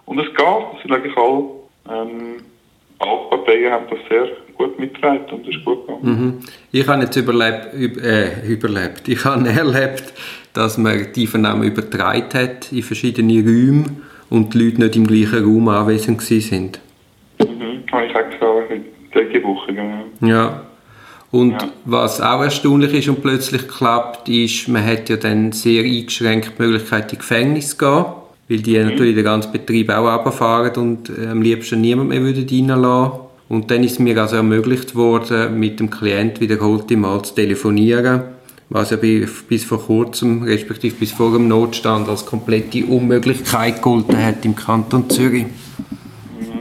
Und 0.07 0.19
es 0.19 0.27
geht. 0.27 0.67
Es 0.77 0.83
sind 0.83 0.93
eigentlich 0.93 1.17
alle, 1.17 1.45
ähm, 1.91 2.37
alle 2.99 3.29
Parteien 3.31 3.73
haben 3.73 3.87
das 3.91 3.99
sehr 4.09 4.29
gut 4.55 4.79
mitgetragen 4.79 5.25
und 5.31 5.49
es 5.49 5.57
ist 5.57 5.65
gut 5.65 5.87
gegangen. 5.87 6.03
Mhm. 6.03 6.39
Ich 6.71 6.87
habe 6.87 7.03
jetzt 7.03 7.17
überlebt, 7.17 7.75
äh, 7.75 8.47
überlebt. 8.47 9.09
Ich 9.09 9.25
habe 9.25 9.49
erlebt, 9.49 10.13
dass 10.53 10.79
man 10.79 11.13
die 11.13 11.27
Vernahmen 11.27 11.65
übertragen 11.65 12.29
hat 12.33 12.71
in 12.73 12.83
verschiedene 12.83 13.43
Räume 13.43 13.85
und 14.35 14.53
die 14.53 14.59
Leute 14.59 14.81
nicht 14.81 14.97
im 14.97 15.07
gleichen 15.07 15.45
Raum 15.45 15.69
anwesend 15.69 16.21
sind. 16.21 16.81
Mhm, 17.39 17.85
habe 17.93 18.07
ich 18.07 18.15
auch 18.15 18.31
gesagt, 18.31 18.85
diese 19.15 19.45
Woche, 19.45 19.73
genau. 19.73 20.05
Ja. 20.21 20.63
Und 21.31 21.53
ja. 21.53 21.69
was 21.85 22.21
auch 22.21 22.43
erstaunlich 22.43 22.95
ist 22.95 23.09
und 23.09 23.23
plötzlich 23.23 23.67
klappt, 23.69 24.29
ist, 24.29 24.69
man 24.69 24.85
hat 24.85 25.09
ja 25.09 25.17
dann 25.17 25.53
sehr 25.53 25.85
eingeschränkt 25.85 26.53
die 26.59 26.63
Möglichkeit, 26.63 27.13
in 27.13 27.19
Gefängnis 27.19 27.71
zu 27.71 27.79
gehen, 27.79 28.05
weil 28.49 28.59
die 28.59 28.79
mhm. 28.79 28.91
natürlich 28.91 29.15
den 29.15 29.25
ganzen 29.25 29.53
Betrieb 29.53 29.91
auch 29.91 30.17
runterfahren 30.17 30.75
und 30.77 31.11
äh, 31.11 31.29
am 31.29 31.41
liebsten 31.41 31.81
niemand 31.81 32.09
mehr 32.09 32.21
reinlassen 32.21 32.69
würden. 32.69 33.11
Und 33.49 33.71
dann 33.71 33.85
ist 33.85 34.01
mir 34.01 34.21
also 34.21 34.37
ermöglicht 34.37 34.97
worden, 34.97 35.59
mit 35.61 35.79
dem 35.79 35.91
Klient 35.91 36.41
wiederholt 36.41 36.91
mal 36.93 37.23
zu 37.23 37.35
telefonieren 37.35 38.34
was 38.71 38.91
ja 38.91 38.97
bis 38.97 39.65
vor 39.65 39.79
kurzem, 39.79 40.43
respektive 40.43 40.95
bis 40.97 41.13
vor 41.13 41.33
dem 41.33 41.49
Notstand, 41.49 42.09
als 42.09 42.27
komplette 42.27 42.85
Unmöglichkeit 42.85 43.77
gegolten 43.77 44.23
hat 44.23 44.45
im 44.45 44.57
Kanton 44.57 45.09
Zürich. 45.11 45.45
Mhm. 45.45 46.61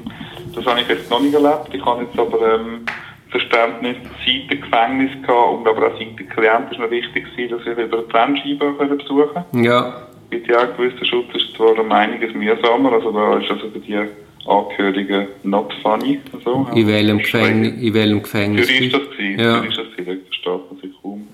Das 0.53 0.65
habe 0.65 0.81
ich 0.81 0.87
jetzt 0.87 1.09
noch 1.09 1.21
nicht 1.21 1.33
erlebt. 1.33 1.69
Ich 1.73 1.83
habe 1.83 2.03
jetzt 2.03 2.17
aber 2.17 2.55
ähm, 2.55 2.85
Verständnis 3.29 3.97
Seite 4.25 4.57
Gefängnis 4.57 5.11
gehabt 5.21 5.59
und 5.59 5.67
aber 5.67 5.87
auch 5.87 5.97
Seite 5.97 6.23
Klient 6.23 6.71
ist 6.71 6.79
mir 6.79 6.91
wichtig 6.91 7.25
gewesen, 7.35 7.57
dass 7.57 7.61
ich 7.61 7.85
über 7.85 7.97
eine 7.97 8.07
Trennscheibe 8.07 8.71
besuchen 8.95 9.29
konnte. 9.33 9.67
Ja. 9.67 10.07
Mit 10.29 10.47
ja 10.47 10.65
gewisser 10.65 11.05
Schutz 11.05 11.27
ist 11.33 11.55
zwar 11.55 11.77
um 11.79 11.91
einiges 11.91 12.33
mühsamer, 12.33 12.93
also 12.93 13.11
da 13.11 13.37
ist 13.37 13.49
also 13.49 13.69
für 13.69 13.79
die 13.79 13.99
Angehörigen 14.45 15.27
not 15.43 15.73
funny. 15.81 16.19
So. 16.43 16.67
In 16.75 16.87
welchem 16.87 17.17
Gefängnis? 17.19 17.81
In 17.81 17.93
welchem 17.93 18.21
Gefängnis? 18.21 18.69
Für 18.69 18.83
ist 18.83 18.93
das 18.93 19.09
gewesen. 19.09 19.39
Ja. 19.39 19.61
Für 19.61 19.67
ist 19.67 19.77
das 19.77 19.95
gewesen, 19.95 20.21
da 20.25 20.33
steht 20.33 20.71
man 20.71 20.81
sich 20.81 20.91
kaum. 21.01 21.27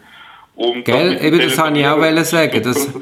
Und 0.59 0.83
Gell, 0.83 1.13
das 1.15 1.23
eben 1.23 1.39
das 1.39 1.57
habe 1.57 1.79
ich 1.79 1.87
auch 1.87 1.97
wollen 1.99 2.23
sagen. 2.25 2.61
Das, 2.61 2.93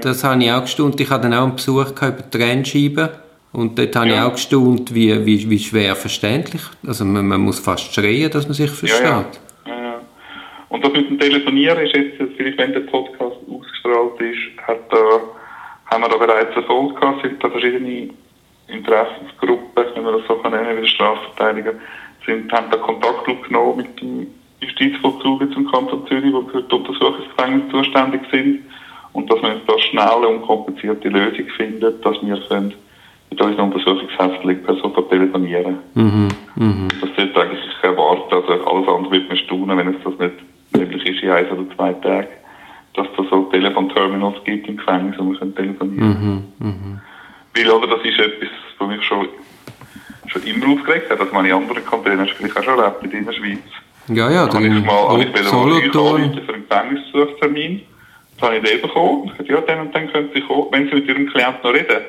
Das, 0.00 0.24
habe 0.24 0.42
ich 0.42 0.50
auch 0.50 0.62
gestaunt. 0.62 0.98
Ich 0.98 1.10
hatte 1.10 1.24
dann 1.24 1.34
auch 1.34 1.42
einen 1.44 1.56
Besuch 1.56 1.90
über 1.90 2.12
die 2.12 2.30
Trennscheibe. 2.38 3.10
Und 3.52 3.78
dort 3.78 3.94
habe 3.94 4.06
ich 4.08 4.14
Ja. 4.14 4.26
auch 4.26 4.32
gestaunt, 4.32 4.94
wie, 4.94 5.26
wie, 5.26 5.50
wie 5.50 5.58
schwer 5.58 5.94
verständlich. 5.94 6.62
Also 6.86 7.04
man, 7.04 7.26
man 7.26 7.42
muss 7.42 7.58
fast 7.58 7.92
schreien, 7.94 8.30
dass 8.30 8.46
man 8.46 8.54
sich 8.54 8.70
versteht. 8.70 9.02
Ja, 9.04 9.26
ja. 9.66 10.00
Und 10.70 10.82
das 10.82 10.92
mit 10.94 11.10
dem 11.10 11.18
Telefonieren 11.18 11.78
ist 11.84 11.94
jetzt, 11.94 12.16
vielleicht 12.38 12.56
wenn 12.58 12.72
der 12.72 12.80
Podcast 12.80 13.36
ausgestrahlt 13.50 14.18
ist, 14.20 14.66
hat 14.66 14.80
da, 14.90 15.20
haben 15.90 16.02
wir 16.04 16.08
da 16.08 16.16
bereits 16.16 16.56
Erfolg 16.56 16.98
gehabt, 16.98 17.20
sind 17.22 17.42
da 17.44 17.50
verschiedene 17.50 18.08
Interessensgruppen, 18.68 19.84
wenn 19.94 20.04
man 20.04 20.14
das 20.18 20.26
so 20.26 20.36
kann 20.36 20.52
nennen, 20.52 20.76
wie 20.78 20.80
der 20.80 20.88
Strafverteidiger, 20.88 21.74
sind, 22.24 22.50
haben 22.50 22.70
da 22.70 22.78
Kontakt 22.78 23.28
aufgenommen 23.28 23.76
mit 23.76 24.00
dem 24.00 24.26
Justizvollzug 24.60 25.42
jetzt 25.42 25.56
im 25.56 25.70
Kanton 25.70 26.06
Zürich, 26.06 26.32
wo 26.32 26.42
für 26.42 26.62
die 26.62 26.74
Untersuchungsgefängnisse 26.74 27.70
zuständig 27.70 28.22
sind. 28.30 28.60
Und 29.12 29.30
dass 29.30 29.40
wir 29.40 29.54
jetzt 29.54 29.68
da 29.68 29.78
schnelle 29.78 30.28
und 30.28 30.42
komplizierte 30.42 31.08
Lösung 31.08 31.46
finden, 31.56 31.94
dass 32.02 32.16
wir 32.22 32.36
können 32.48 32.74
mit 33.30 33.40
unseren 33.40 33.72
Untersuchungshäftling 33.72 34.62
per 34.62 34.76
sofort 34.76 35.10
telefonieren 35.10 35.78
Mhm, 35.94 36.28
mhm. 36.56 36.88
das 37.00 37.10
sollte 37.16 37.40
eigentlich 37.40 37.64
erwarten. 37.82 38.34
Also 38.34 38.52
alles 38.52 38.88
andere 38.88 39.12
wird 39.12 39.28
man 39.28 39.38
staunen, 39.38 39.78
wenn 39.78 39.94
es 39.94 40.02
das 40.04 40.18
nicht 40.18 40.34
möglich 40.72 41.06
ist 41.06 41.22
in 41.22 41.30
ein 41.30 41.50
oder 41.50 41.74
zwei 41.74 41.92
Tagen, 41.94 42.28
dass 42.94 43.06
es 43.18 43.30
so 43.30 43.42
Telefonterminals 43.44 44.36
gibt 44.44 44.68
im 44.68 44.76
Gefängnis, 44.76 45.18
wo 45.18 45.24
man 45.24 45.38
kann 45.38 45.54
telefonieren 45.54 46.44
Mhm, 46.58 46.66
mhm. 46.66 47.00
Weil, 47.54 47.70
oder, 47.70 47.86
das 47.86 48.04
ist 48.04 48.18
etwas, 48.18 48.48
was 48.78 48.88
mich 48.88 49.02
schon, 49.02 49.28
schon 50.26 50.42
immer 50.42 50.68
aufgeregt 50.74 51.10
hat. 51.10 51.20
Also 51.20 51.32
meine 51.32 51.54
anderen 51.54 51.84
Kantone 51.84 52.18
hast 52.18 52.32
du 52.32 52.34
vielleicht 52.36 52.58
auch 52.58 52.64
schon 52.64 52.78
erlebt 52.78 53.14
in 53.14 53.24
der 53.24 53.32
Schweiz. 53.32 53.58
Ja, 54.08 54.30
ja, 54.30 54.40
habe 54.52 54.66
ich 54.66 54.72
dann 54.72 54.84
mal, 54.84 55.08
habe 55.08 55.22
ich 55.24 55.32
mal 55.32 55.40
euch 55.40 55.46
Solothurn. 55.46 56.22
anrufen 56.22 56.42
für 56.46 56.54
einen 56.54 56.68
Gefängnisbesuchstermin. 56.68 57.82
Da 58.40 58.46
habe 58.46 58.56
ich 58.56 58.64
den 58.64 58.82
bekommen. 58.82 59.32
Ich 59.38 59.48
ja, 59.48 59.60
dann 59.62 59.80
und 59.80 59.94
dann 59.94 60.12
können 60.12 60.30
Sie 60.34 60.40
kommen, 60.42 60.66
wenn 60.70 60.88
Sie 60.88 60.94
mit 60.94 61.08
Ihrem 61.08 61.26
Klienten 61.28 61.60
noch 61.62 61.72
reden. 61.72 62.04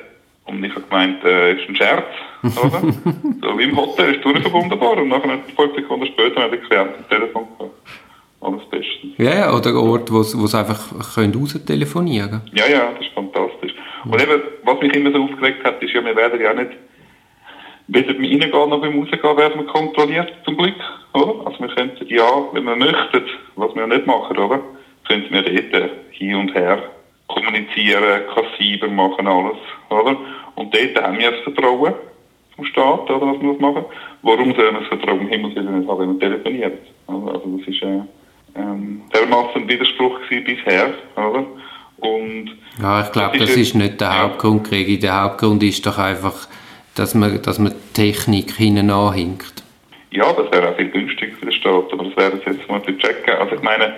Und 0.46 0.64
ich 0.64 0.72
habe 0.72 0.82
gemeint, 0.82 1.24
äh, 1.26 1.54
ist 1.54 1.68
ein 1.68 1.76
Scherz, 1.76 2.06
oder? 2.44 2.80
so 3.42 3.60
wie 3.60 3.64
im 3.64 3.76
Hotel, 3.76 4.16
ist 4.16 4.24
durchverbundenbar. 4.24 4.98
Und 4.98 5.10
nachher, 5.10 5.40
fünf 5.56 5.76
Sekunden 5.76 6.06
später, 6.08 6.42
hat 6.44 6.52
der 6.52 6.60
Klient 6.60 6.92
das 7.00 7.08
Telefon 7.10 7.48
gehabt. 7.58 7.74
Alles 8.40 8.64
bestens. 8.70 9.14
Ja, 9.18 9.36
ja, 9.36 9.54
oder 9.54 9.76
Ort, 9.76 10.12
wo 10.12 10.24
sie 10.24 10.40
wo 10.40 10.48
sie 10.48 10.58
einfach 10.58 11.16
können 11.16 11.34
raus 11.34 11.60
telefonieren 11.66 12.42
Ja, 12.54 12.66
ja, 12.68 12.92
das 12.94 13.06
ist 13.06 13.14
fantastisch. 13.14 13.74
Und 14.06 14.22
eben, 14.22 14.42
was 14.64 14.80
mich 14.80 14.94
immer 14.94 15.12
so 15.12 15.24
aufgeregt 15.24 15.66
hat, 15.66 15.82
ist 15.82 15.94
ja, 15.94 16.06
wir 16.06 16.16
werden 16.16 16.40
ja 16.40 16.54
nicht, 16.54 16.72
weder 17.88 18.14
beim 18.14 18.24
Reingehen 18.24 18.52
noch 18.52 18.82
beim 18.82 19.00
Rausgehen 19.00 19.38
werden 19.38 19.60
wir 19.62 19.68
kontrolliert, 19.68 20.32
zum 20.46 20.58
Glück, 20.58 20.76
oder? 21.14 21.46
Also 21.48 21.60
wir 21.60 21.70
könnten 21.70 22.08
ja, 22.08 22.28
wenn 22.54 22.64
wir 22.66 22.76
möchten, 22.76 23.24
was 23.56 23.76
wir 23.76 23.88
nicht 23.88 24.06
machen, 24.08 24.38
oder? 24.38 24.60
Könnten 25.08 25.34
wir 25.34 25.42
dort 25.44 25.90
hin 26.12 26.36
und 26.36 26.54
her 26.54 26.80
kommunizieren, 27.28 28.22
kassiver 28.34 28.88
machen, 28.90 29.28
alles, 29.28 29.58
oder? 29.90 30.18
Und 30.56 30.74
dort 30.74 31.04
haben 31.04 31.18
wir 31.20 31.32
das 31.32 31.42
Vertrauen 31.42 31.94
vom 32.56 32.66
Staat, 32.66 33.10
oder, 33.10 33.28
was 33.28 33.42
wir 33.42 33.52
das 33.54 33.62
machen. 33.62 33.86
Warum 34.24 34.54
sollen 34.56 34.74
wir 34.76 34.80
das 34.80 34.88
Vertrauen 34.88 35.22
im 35.22 35.28
Himmel 35.28 35.50
nicht 35.52 35.88
haben, 35.88 36.00
wenn 36.00 36.14
wir 36.14 36.20
telefonieren? 36.20 36.74
Also, 37.08 37.28
also 37.28 37.58
das 37.58 37.68
ist, 37.68 37.82
äh, 37.84 38.00
ähm, 38.56 39.02
dermaßen 39.14 39.62
ein 39.62 39.70
Widerspruch 39.70 40.20
gewesen 40.22 40.44
bisher, 40.46 40.94
oder? 41.16 41.46
Und 42.00 42.52
Ja, 42.82 43.02
ich 43.02 43.12
glaube, 43.12 43.38
Das 43.38 43.48
das 43.48 43.56
ist 43.58 43.70
ist 43.70 43.76
nicht 43.76 44.02
der. 44.02 44.22
Hauptgrund, 44.24 44.68
Gregi. 44.68 45.00
Der 45.00 45.22
Hauptgrund 45.24 45.62
ist 45.64 45.86
doch 45.86 45.98
einfach, 45.98 46.48
dass 46.98 47.14
man, 47.14 47.42
dass 47.42 47.60
man 47.60 47.74
Technik 47.94 48.52
hinten 48.52 48.90
anhinkt. 48.90 49.64
ja, 50.12 50.32
das 50.34 50.52
wäre 50.52 50.70
auch 50.70 50.76
viel 50.76 50.90
günstiger 50.90 51.36
für 51.38 51.46
den 51.46 51.54
Staat, 51.54 51.92
aber 51.92 52.06
das 52.06 52.18
wäre 52.18 52.42
jetzt 52.46 52.70
mal 52.70 52.84
zu 52.84 52.98
checken. 52.98 53.36
Also 53.36 53.56
ich 53.56 53.62
meine, 53.62 53.94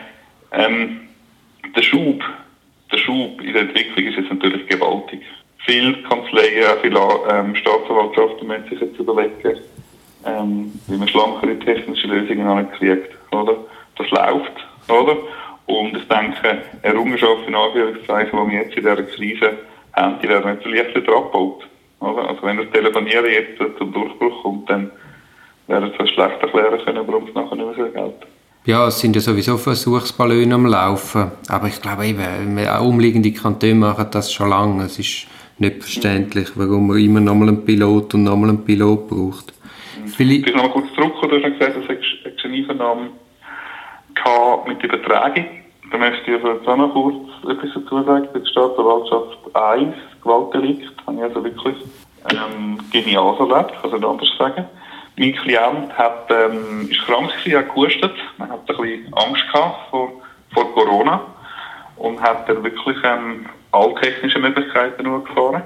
ähm, 0.52 1.02
der 1.76 1.82
Schub, 1.82 2.24
der 2.92 2.98
Schub 2.98 3.42
in 3.42 3.54
der 3.54 3.64
Entwicklung 3.64 4.06
ist 4.06 4.18
jetzt 4.18 4.30
natürlich 4.30 4.68
gewaltig. 4.68 5.22
Viele 5.66 6.02
Kanzleien, 6.04 6.66
auch 6.66 6.82
viele 6.82 7.00
ähm, 7.30 7.56
Staatsanwaltschaften 7.56 8.48
müssen 8.48 8.70
sich 8.70 8.82
jetzt 8.82 9.00
überlegen, 9.00 9.60
ähm, 10.26 10.74
wie 10.88 10.98
man 10.98 11.08
schlankere 11.08 11.60
technische 11.60 12.08
Lösungen 12.08 12.48
ankriegt, 12.48 13.14
oder? 13.32 13.58
Das 13.98 14.10
läuft, 14.10 14.54
oder? 14.88 15.18
Und 15.68 15.96
ich 15.96 16.08
denke, 16.08 16.64
Errungenschaften 16.82 17.50
in 17.50 17.56
Anführungszeichen, 17.56 18.40
die 18.40 18.52
wir 18.52 18.62
jetzt 18.64 18.76
in 18.76 18.84
dieser 18.84 19.04
Krise 19.04 19.58
haben, 19.94 20.16
die 20.22 20.30
werden 20.30 20.58
nicht 20.66 21.06
so 21.06 21.16
abgebaut, 21.16 21.68
oder? 22.00 22.30
Also 22.30 22.44
wenn 22.44 22.58
das 22.58 22.70
Telefonieren 22.72 23.26
jetzt 23.26 23.78
zum 23.78 23.94
Durchbruch 23.94 24.44
kommt, 24.44 24.70
dann 24.70 24.92
werden 25.68 25.92
sie 25.98 26.08
schlecht 26.08 26.42
erklären 26.42 26.80
können, 26.84 27.08
warum 27.08 27.28
es 27.28 27.36
nachher 27.36 27.56
nicht 27.56 27.78
mehr 27.78 27.88
so 27.88 27.92
gilt. 27.92 28.28
Ja, 28.66 28.88
es 28.88 29.00
sind 29.00 29.16
ja 29.16 29.22
sowieso 29.22 29.58
Versuchsballone 29.58 30.54
am 30.54 30.66
Laufen. 30.66 31.32
Aber 31.48 31.68
ich 31.68 31.82
glaube 31.82 32.08
eben, 32.08 32.68
auch 32.68 32.86
umliegende 32.86 33.32
Kantone 33.32 33.76
machen 33.76 34.08
das 34.12 34.32
schon 34.34 34.50
lange. 34.50 34.84
Es 34.84 35.00
ist 35.00 35.28
nicht 35.58 35.82
verständlich, 35.82 36.50
warum 36.56 36.88
man 36.88 37.00
immer 37.00 37.20
nochmal 37.20 37.50
einen 37.50 37.66
Pilot 37.66 38.14
und 38.14 38.24
nochmal 38.24 38.50
einen 38.50 38.66
Pilot 38.66 39.08
braucht. 39.08 39.54
Vielleicht, 40.16 40.44
Vielleicht 40.44 40.56
noch 40.56 40.64
mal 40.64 40.72
kurz 40.72 40.94
zurück, 40.94 41.14
du 41.22 41.32
hast 41.32 41.60
gesagt, 41.60 41.76
du 41.76 41.82
hättest 41.88 42.46
eine 42.46 42.56
Einvernahme 42.56 43.10
mit 44.68 44.84
Übertragung. 44.84 45.46
Da 45.92 45.98
möchte 45.98 46.32
ich 46.32 46.40
aber 46.40 46.56
jetzt 46.56 46.68
auch 46.68 46.78
noch 46.78 46.94
kurz 46.94 47.28
etwas 47.44 47.70
dazu 47.74 48.04
sagen. 48.04 48.28
Bei 48.32 48.40
der 48.40 48.46
Staatsanwaltschaft 48.46 49.38
1, 49.54 49.96
Gewaltdelikt, 50.22 50.92
habe 51.08 51.18
ich 51.18 51.24
also 51.24 51.44
wirklich 51.44 51.76
ähm, 52.32 52.80
genial 52.92 53.36
erlebt, 53.40 53.74
kann 53.82 53.98
ich 53.98 54.06
anders 54.06 54.30
sagen. 54.38 54.66
Mein 55.18 55.36
Klient 55.36 55.98
hat, 55.98 56.30
ähm, 56.30 56.90
ist 56.90 57.02
krank 57.02 57.32
gewesen, 57.44 57.58
hat 57.58 57.74
gehustet. 57.74 58.14
Man 58.38 58.52
hat 58.52 58.60
ein 58.70 58.78
bisschen 58.78 59.14
Angst 59.14 59.44
gehabt 59.52 59.90
vor, 59.90 60.12
vor 60.54 60.74
Corona 60.74 61.22
und 61.98 62.22
hat 62.22 62.48
dann 62.48 62.64
wirklich 62.64 62.98
ähm, 63.04 63.48
alle 63.72 63.96
technischen 63.96 64.42
Möglichkeiten 64.42 65.04
nur 65.04 65.24
gefahren. 65.24 65.64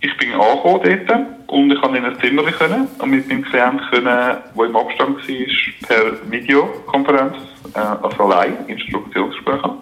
Ich 0.00 0.16
bin 0.18 0.32
angekommen 0.32 0.80
dort 0.84 1.18
und 1.48 1.72
ich 1.72 1.80
konnte 1.80 1.98
in 1.98 2.04
ein 2.04 2.18
Zimmer 2.20 2.42
können 2.42 2.88
und 2.98 3.10
mit 3.10 3.28
meinem 3.28 3.44
Klient 3.44 3.80
der 3.92 4.42
im 4.54 4.76
Abstand 4.76 5.16
war, 5.16 5.88
per 5.88 6.30
Videokonferenz, 6.30 7.36
äh, 7.76 8.04
also 8.04 8.24
allein, 8.24 8.66
Instruktionsgespräche 8.66 9.62
haben. 9.62 9.78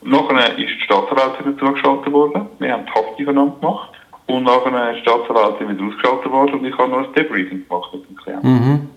Und 0.00 0.10
nachher 0.10 0.56
ist 0.56 0.58
die 0.58 0.84
Staatsanwältin 0.84 1.56
dazugeschaltet 1.56 2.12
worden. 2.12 2.46
Wir 2.58 2.72
haben 2.72 2.86
die 2.86 2.92
Haftübernahme 2.92 3.52
gemacht. 3.60 3.90
Und 4.26 4.44
nachher 4.44 4.90
ist 4.90 4.98
die 4.98 5.02
Staatsanwältin 5.02 5.68
wieder 5.68 5.84
ausgeschaltet 5.86 6.30
worden 6.30 6.54
und 6.60 6.64
ich 6.64 6.78
habe 6.78 6.90
noch 6.90 6.98
ein 6.98 7.12
Debriefing 7.14 7.66
gemacht 7.68 7.90
mit 7.92 8.08
dem 8.08 8.16
Klienten. 8.16 8.90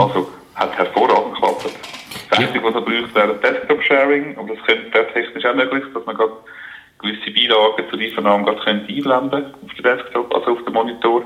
Also, 0.00 0.28
hat 0.54 0.76
hervorragend 0.78 1.34
geklappt. 1.34 1.68
Das 2.30 2.38
Einzige, 2.38 2.64
was 2.64 2.74
er 2.74 2.80
braucht, 2.80 3.14
wäre 3.14 3.34
Desktop-Sharing, 3.34 4.38
aber 4.38 4.54
das 4.54 4.64
könnte 4.64 5.06
technisch 5.12 5.44
auch 5.44 5.54
möglich, 5.54 5.84
dass 5.92 6.06
man 6.06 6.16
gerade 6.16 6.32
gewisse 6.98 7.30
Beilagen 7.32 7.84
zur 7.90 7.98
Einvernahme 7.98 8.44
gerade 8.44 8.60
könnte 8.60 8.92
einblenden 8.92 9.54
auf 9.64 9.74
den 9.74 9.82
Desktop, 9.82 10.34
also 10.34 10.52
auf 10.52 10.64
den 10.64 10.72
Monitor. 10.72 11.24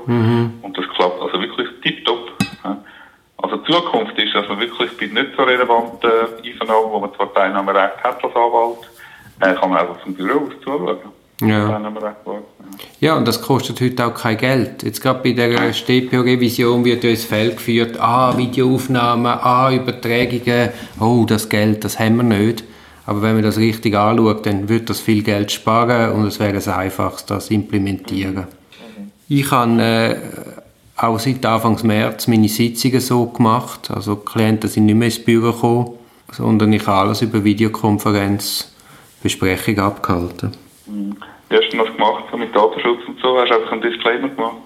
Und 0.61 0.77
das 0.77 0.85
klappt 0.95 1.21
also 1.21 1.39
wirklich 1.39 1.67
tipptopp. 1.83 2.33
Ja. 2.63 2.77
Also 3.41 3.55
die 3.57 3.71
Zukunft 3.71 4.17
ist, 4.17 4.35
dass 4.35 4.47
man 4.49 4.59
wirklich 4.59 4.91
bei 4.97 5.05
nicht 5.05 5.35
so 5.35 5.43
relevanten 5.43 6.11
Einvernahmen, 6.43 6.91
wo 6.91 6.99
man 6.99 7.13
zwar 7.15 7.33
Teilnahmerecht 7.33 8.03
hat 8.03 8.23
als 8.23 8.35
Anwalt, 8.35 8.89
äh, 9.39 9.53
kann 9.53 9.69
man 9.69 9.79
einfach 9.79 9.99
vom 10.01 10.13
Büro 10.13 10.47
aus 10.47 10.53
zuschauen. 10.61 10.97
Ja. 11.41 11.79
Ja. 12.99 13.15
und 13.15 13.25
das 13.25 13.41
kostet 13.41 13.79
heute 13.79 14.05
auch 14.05 14.13
kein 14.13 14.35
Geld. 14.35 14.83
Jetzt 14.83 15.01
gerade 15.01 15.21
bei 15.23 15.31
der 15.31 15.71
StPO-Revision 15.71 16.83
wird 16.83 17.05
ja 17.05 17.11
ins 17.11 17.23
Feld 17.23 17.55
geführt, 17.55 17.97
ah, 17.97 18.37
Videoaufnahmen, 18.37 19.25
ah, 19.25 19.71
Übertragungen, 19.71 20.71
oh, 20.99 21.23
das 21.25 21.47
Geld, 21.47 21.85
das 21.85 21.97
haben 21.97 22.17
wir 22.17 22.23
nicht. 22.23 22.65
Aber 23.05 23.21
wenn 23.21 23.35
man 23.35 23.43
das 23.43 23.57
richtig 23.57 23.95
anschaut, 23.95 24.45
dann 24.45 24.67
wird 24.67 24.89
das 24.89 24.99
viel 24.99 25.23
Geld 25.23 25.51
sparen 25.51 26.11
und 26.11 26.27
es 26.27 26.41
wäre 26.41 26.53
das 26.53 26.67
Einfachste, 26.67 27.35
das 27.35 27.47
zu 27.47 27.53
implementieren. 27.53 28.47
Ich 29.29 29.49
habe 29.51 29.81
äh, 29.81 30.15
auch 31.01 31.19
seit 31.19 31.45
Anfang 31.45 31.79
März 31.83 32.27
meine 32.27 32.49
Sitzungen 32.49 32.99
so 32.99 33.25
gemacht. 33.27 33.89
Also 33.91 34.15
die 34.15 34.25
Klienten 34.25 34.69
sind 34.69 34.85
nicht 34.85 34.95
mehr 34.95 35.07
ins 35.07 35.23
Büro 35.23 35.51
gekommen, 35.51 35.89
sondern 36.31 36.73
ich 36.73 36.85
habe 36.85 37.07
alles 37.07 37.21
über 37.21 37.43
Videokonferenz 37.43 38.75
Besprechung 39.23 39.79
abgehalten. 39.79 40.51
Wie 40.87 41.55
hast 41.55 41.73
du 41.73 41.77
das 41.77 41.93
gemacht, 41.95 42.23
so 42.31 42.37
mit 42.37 42.55
Datenschutz 42.55 42.99
und 43.07 43.19
so? 43.21 43.37
Hast 43.39 43.49
du 43.49 43.55
einfach 43.55 43.71
einen 43.71 43.81
Disclaimer 43.81 44.29
gemacht? 44.29 44.57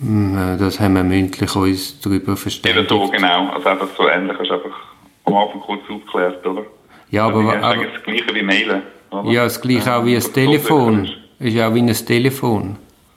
Hm, 0.00 0.36
äh, 0.36 0.56
Das 0.58 0.80
haben 0.80 0.94
wir 0.94 1.04
mündlich 1.04 1.54
uns 1.54 2.00
darüber 2.00 2.32
Eben 2.32 2.36
verständigt. 2.36 2.88
so, 2.88 3.08
genau. 3.08 3.48
Also 3.50 3.68
einfach 3.68 3.88
so 3.96 4.08
ähnlich, 4.08 4.36
hast 4.38 4.48
du 4.48 4.54
einfach 4.54 4.76
am 5.24 5.34
Anfang 5.34 5.60
kurz 5.60 5.80
aufgeklärt, 5.88 6.46
oder? 6.46 6.62
Ja, 7.10 7.26
aber, 7.26 7.42
das 7.44 7.54
aber 7.54 7.66
eigentlich 7.68 7.92
das 7.94 8.02
Gleiche 8.02 8.34
wie 8.34 8.42
Mailen. 8.42 8.82
Oder? 9.10 9.30
ja, 9.30 9.44
das 9.44 9.60
gleiche 9.60 9.94
auch 9.94 10.04
wie 10.04 10.16
ein 10.16 10.22
Telefon. 10.22 11.08
Ist 11.38 11.54
ja 11.54 11.68
auch 11.68 11.74
wie 11.74 11.80
ein 11.80 11.92
Telefon. 11.92 12.76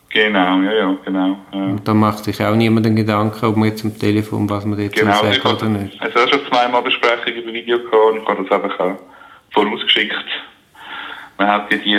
Genau, 0.09 0.61
ja, 0.61 0.71
ja, 0.73 0.97
genau. 1.03 1.37
Ja. 1.51 1.59
Und 1.65 1.87
da 1.87 1.93
macht 1.93 2.23
sich 2.23 2.41
auch 2.43 2.55
niemand 2.55 2.85
den 2.85 2.95
Gedanken, 2.95 3.45
ob 3.45 3.57
man 3.57 3.69
jetzt 3.69 3.83
am 3.83 3.97
Telefon, 3.97 4.49
was 4.49 4.65
man 4.65 4.79
jetzt 4.79 4.95
Genau, 4.95 5.11
hatte 5.11 5.43
oder 5.55 5.65
nicht. 5.69 6.01
also 6.01 6.19
auch 6.19 6.27
schon 6.29 6.45
zweimal 6.47 6.81
Besprechungen 6.81 7.43
über 7.43 7.53
Video 7.53 7.77
gehabt 7.77 7.93
und 7.93 8.21
ich 8.21 8.27
habe 8.27 8.43
das 8.43 8.51
einfach 8.63 8.79
auch 8.79 8.95
vorausgeschickt. 9.51 10.15
Man 11.37 11.47
hat 11.47 11.71
ja 11.71 11.77
die, 11.77 11.97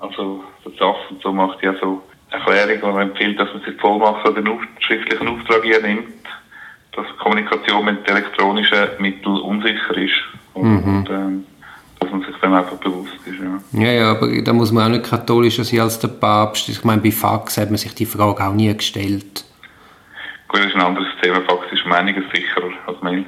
also 0.00 0.44
der 0.64 0.72
SAF 0.78 0.96
und 1.10 1.22
so 1.22 1.32
macht 1.32 1.62
ja 1.62 1.74
so 1.80 2.02
Erklärungen, 2.30 2.82
wo 2.82 2.86
man 2.92 3.10
empfiehlt, 3.10 3.38
dass 3.38 3.52
man 3.52 3.62
sich 3.64 3.78
Vollmacht 3.80 4.26
oder 4.28 4.40
den 4.40 4.58
schriftlichen 4.78 5.28
Auftrag 5.28 5.62
hier 5.64 5.82
nimmt, 5.82 6.04
dass 6.94 7.04
Kommunikation 7.18 7.84
mit 7.84 8.08
elektronischen 8.08 8.78
Mitteln 9.00 9.36
unsicher 9.40 9.96
ist. 9.98 10.12
Und, 10.54 10.86
Mhm. 10.86 11.04
ähm, 11.10 11.46
dass 12.00 12.10
man 12.10 12.22
sich 12.22 12.36
dem 12.42 12.52
einfach 12.52 12.76
bewusst 12.76 13.18
ist, 13.26 13.38
ja. 13.38 13.80
Ja, 13.80 13.92
ja, 13.92 14.10
aber 14.12 14.28
da 14.42 14.52
muss 14.52 14.72
man 14.72 14.84
auch 14.84 14.96
nicht 14.96 15.08
katholischer 15.08 15.64
sein 15.64 15.80
als 15.80 15.98
der 15.98 16.08
Papst. 16.08 16.68
Ich 16.68 16.82
meine, 16.84 17.00
bei 17.00 17.12
Fax 17.12 17.58
hat 17.58 17.68
man 17.70 17.76
sich 17.76 17.94
die 17.94 18.06
Frage 18.06 18.44
auch 18.44 18.52
nie 18.52 18.74
gestellt. 18.74 19.44
Gut, 20.48 20.60
das 20.60 20.66
ist 20.66 20.74
ein 20.74 20.82
anderes 20.82 21.08
Thema. 21.22 21.40
Fax 21.42 21.66
ist 21.72 21.86
einiges 21.86 22.24
sicherer 22.32 22.70
als 22.86 23.00
Mail. 23.02 23.24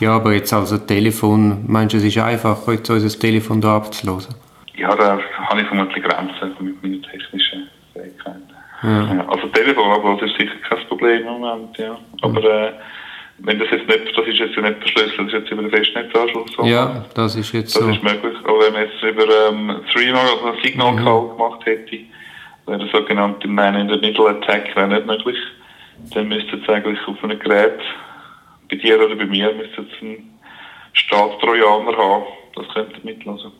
Ja, 0.00 0.16
aber 0.16 0.32
jetzt 0.32 0.52
also 0.52 0.78
Telefon, 0.78 1.64
meinst 1.66 1.94
du, 1.94 1.98
es 1.98 2.04
ist 2.04 2.18
einfacher, 2.18 2.72
jetzt 2.72 2.90
unser 2.90 3.18
Telefon 3.18 3.60
da 3.60 3.76
abzulösen? 3.76 4.34
Ja, 4.74 4.94
da 4.96 5.18
habe 5.48 5.60
ich 5.60 5.66
vermutlich 5.66 6.02
Grenzen 6.02 6.56
mit 6.60 6.82
meiner 6.82 7.02
technischen 7.02 7.68
Fähigkeit. 7.92 8.42
Ja. 8.82 9.24
Also 9.28 9.46
Telefonablos 9.48 10.22
ist 10.22 10.36
sicher 10.38 10.54
kein 10.68 10.86
Problem 10.88 11.22
im 11.22 11.40
Moment, 11.40 11.78
ja. 11.78 11.96
Aber 12.22 12.42
äh, 12.42 12.72
wenn 13.44 13.58
das 13.58 13.68
jetzt 13.70 13.88
nicht, 13.88 14.16
das 14.16 14.26
ist 14.26 14.38
jetzt 14.38 14.54
ja 14.56 14.62
nicht 14.62 14.78
verschlüsselt, 14.80 15.18
das 15.18 15.26
ist 15.26 15.32
jetzt 15.32 15.50
über 15.50 15.62
den 15.62 15.70
Festnetzanschluss. 15.70 16.50
Ja, 16.64 17.04
das 17.14 17.34
ist 17.36 17.52
jetzt 17.52 17.74
Das 17.76 17.82
so. 17.82 17.90
ist 17.90 18.02
möglich. 18.02 18.36
Aber 18.44 18.58
wenn 18.60 18.72
man 18.72 18.82
jetzt 18.82 19.02
über 19.02 19.24
ähm, 19.48 19.80
Streamer 19.90 20.20
oder 20.40 20.52
einen 20.52 20.62
Signal 20.62 20.96
Call 20.96 21.28
gemacht 21.28 21.66
hätte, 21.66 21.98
wäre 22.66 22.78
der 22.78 22.88
sogenannte 22.88 23.48
Man-in-the-Middle-Attack 23.48 24.76
wäre 24.76 24.88
nicht 24.88 25.06
möglich. 25.06 25.36
Dann 26.14 26.28
müsste 26.28 26.56
es 26.56 26.68
eigentlich 26.68 26.98
auf 27.06 27.22
einem 27.24 27.38
Gerät, 27.38 27.78
bei 28.70 28.76
dir 28.76 29.04
oder 29.04 29.14
bei 29.16 29.26
mir, 29.26 29.52
müsste 29.54 29.82
es 29.82 30.02
einen 30.02 30.30
Staatstrojaner 30.92 31.96
haben. 31.96 32.24
Das 32.54 32.68
könnte 32.74 32.94
mitlesen. 33.02 33.52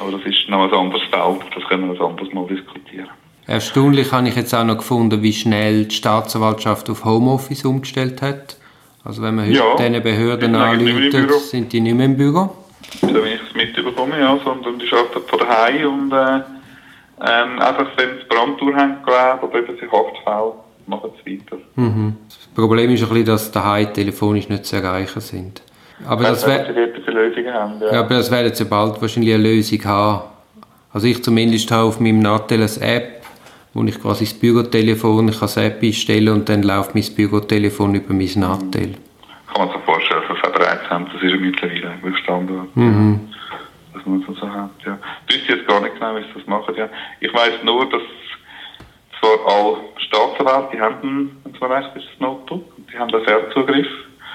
Aber 0.00 0.12
das 0.12 0.22
ist 0.22 0.48
noch 0.48 0.64
ein 0.64 0.72
anderes 0.72 1.02
Feld, 1.10 1.40
das 1.54 1.64
können 1.68 1.92
wir 1.92 2.00
ein 2.00 2.10
anderes 2.10 2.32
Mal 2.32 2.46
diskutieren. 2.46 3.08
Erstaunlich 3.46 4.12
habe 4.12 4.28
ich 4.28 4.36
jetzt 4.36 4.54
auch 4.54 4.64
noch 4.64 4.76
gefunden, 4.78 5.22
wie 5.22 5.32
schnell 5.32 5.86
die 5.86 5.94
Staatsanwaltschaft 5.94 6.90
auf 6.90 7.04
Homeoffice 7.04 7.64
umgestellt 7.64 8.20
hat. 8.20 8.58
Also 9.08 9.22
wenn 9.22 9.36
man 9.36 9.46
heute 9.46 9.56
Ja, 9.56 9.74
diesen 9.74 10.02
Behörden 10.02 10.52
die 10.52 11.32
sind 11.38 11.72
die 11.72 11.80
nicht 11.80 11.96
mehr 11.96 12.04
im 12.04 12.16
Büro. 12.16 12.50
So 13.00 13.08
wie 13.08 13.28
ich 13.28 13.40
es 13.40 13.54
mitbekomme, 13.54 14.20
ja, 14.20 14.38
sondern 14.44 14.78
die 14.78 14.86
arbeiten 14.92 15.26
von 15.26 15.38
daheim 15.38 15.86
und 15.86 16.12
äh, 16.12 16.40
ähm, 17.20 17.58
einfach 17.58 17.86
wenn 17.96 18.18
es 18.18 18.28
Brandtour 18.28 18.72
gelegt 18.72 19.42
oder 19.42 19.58
eben 19.58 19.78
sich 19.78 19.90
Haftfälle, 19.90 20.52
machen 20.86 21.10
sie 21.24 21.38
weiter. 21.38 21.56
Mhm. 21.76 22.16
Das 22.28 22.48
Problem 22.54 22.90
ist 22.90 23.02
ein 23.02 23.08
bisschen, 23.08 23.24
dass 23.24 23.50
daheim 23.50 23.94
telefonisch 23.94 24.50
nicht 24.50 24.66
zu 24.66 24.76
erreichen 24.76 25.20
sind. 25.20 25.62
Aber 26.06 26.24
das, 26.24 26.46
Wenn 26.46 26.76
wär, 26.76 27.32
sie 27.34 27.50
haben, 27.50 27.80
ja. 27.80 27.92
ja, 27.94 28.00
aber 28.00 28.14
das 28.14 28.30
werden 28.30 28.54
sie 28.54 28.66
bald 28.66 29.00
wahrscheinlich 29.00 29.32
eine 29.32 29.42
Lösung 29.42 29.82
haben. 29.86 30.22
Also 30.92 31.06
ich 31.06 31.24
zumindest 31.24 31.70
habe 31.70 31.88
auf 31.88 31.98
meinem 31.98 32.20
Nattel 32.20 32.62
eine 32.62 32.94
App, 32.94 33.17
wo 33.78 33.84
ich 33.84 34.00
quasi 34.00 34.24
das 34.24 34.34
Bürotelefon, 34.34 35.28
ich 35.28 35.38
kann 35.38 35.42
das 35.42 35.56
App 35.56 35.82
einstellen 35.82 36.28
und 36.30 36.48
dann 36.48 36.62
läuft 36.62 36.94
mein 36.94 37.04
Bürotelefon 37.14 37.94
über 37.94 38.12
mein 38.12 38.30
Nattel. 38.34 38.94
Kann 39.52 39.66
man 39.66 39.68
sich 39.68 39.84
vorstellen, 39.84 40.22
bereits 40.52 40.90
haben, 40.90 41.06
das 41.12 41.22
ist 41.22 41.30
ja 41.30 41.36
mittlerweile 41.36 41.90
eigentlich 41.90 42.18
Standard. 42.18 42.76
Mhm. 42.76 43.20
Dass 43.94 44.04
man 44.04 44.24
das 44.26 44.36
so 44.36 44.48
hat, 44.48 44.70
ja. 44.84 44.98
Ich 45.28 45.36
wüsste 45.36 45.54
jetzt 45.54 45.68
gar 45.68 45.80
nicht 45.80 45.94
genau, 45.94 46.16
wie 46.16 46.22
sie 46.22 46.28
das 46.34 46.46
machen, 46.46 46.74
ja. 46.76 46.88
Ich 47.20 47.32
weiss 47.32 47.62
nur, 47.64 47.88
dass 47.88 48.02
zwar 49.20 49.38
alle 49.46 49.76
Staatsanwälte, 49.98 50.76
die 50.76 50.80
haben, 50.80 51.30
wenn 51.44 51.54
es 51.54 51.60
mir 51.60 51.70
recht 51.70 51.96
ist, 51.96 52.06
das 52.12 52.20
Notebook, 52.20 52.64
die 52.92 52.98
haben 52.98 53.10
da 53.10 53.20
Fernzugriff. 53.20 53.88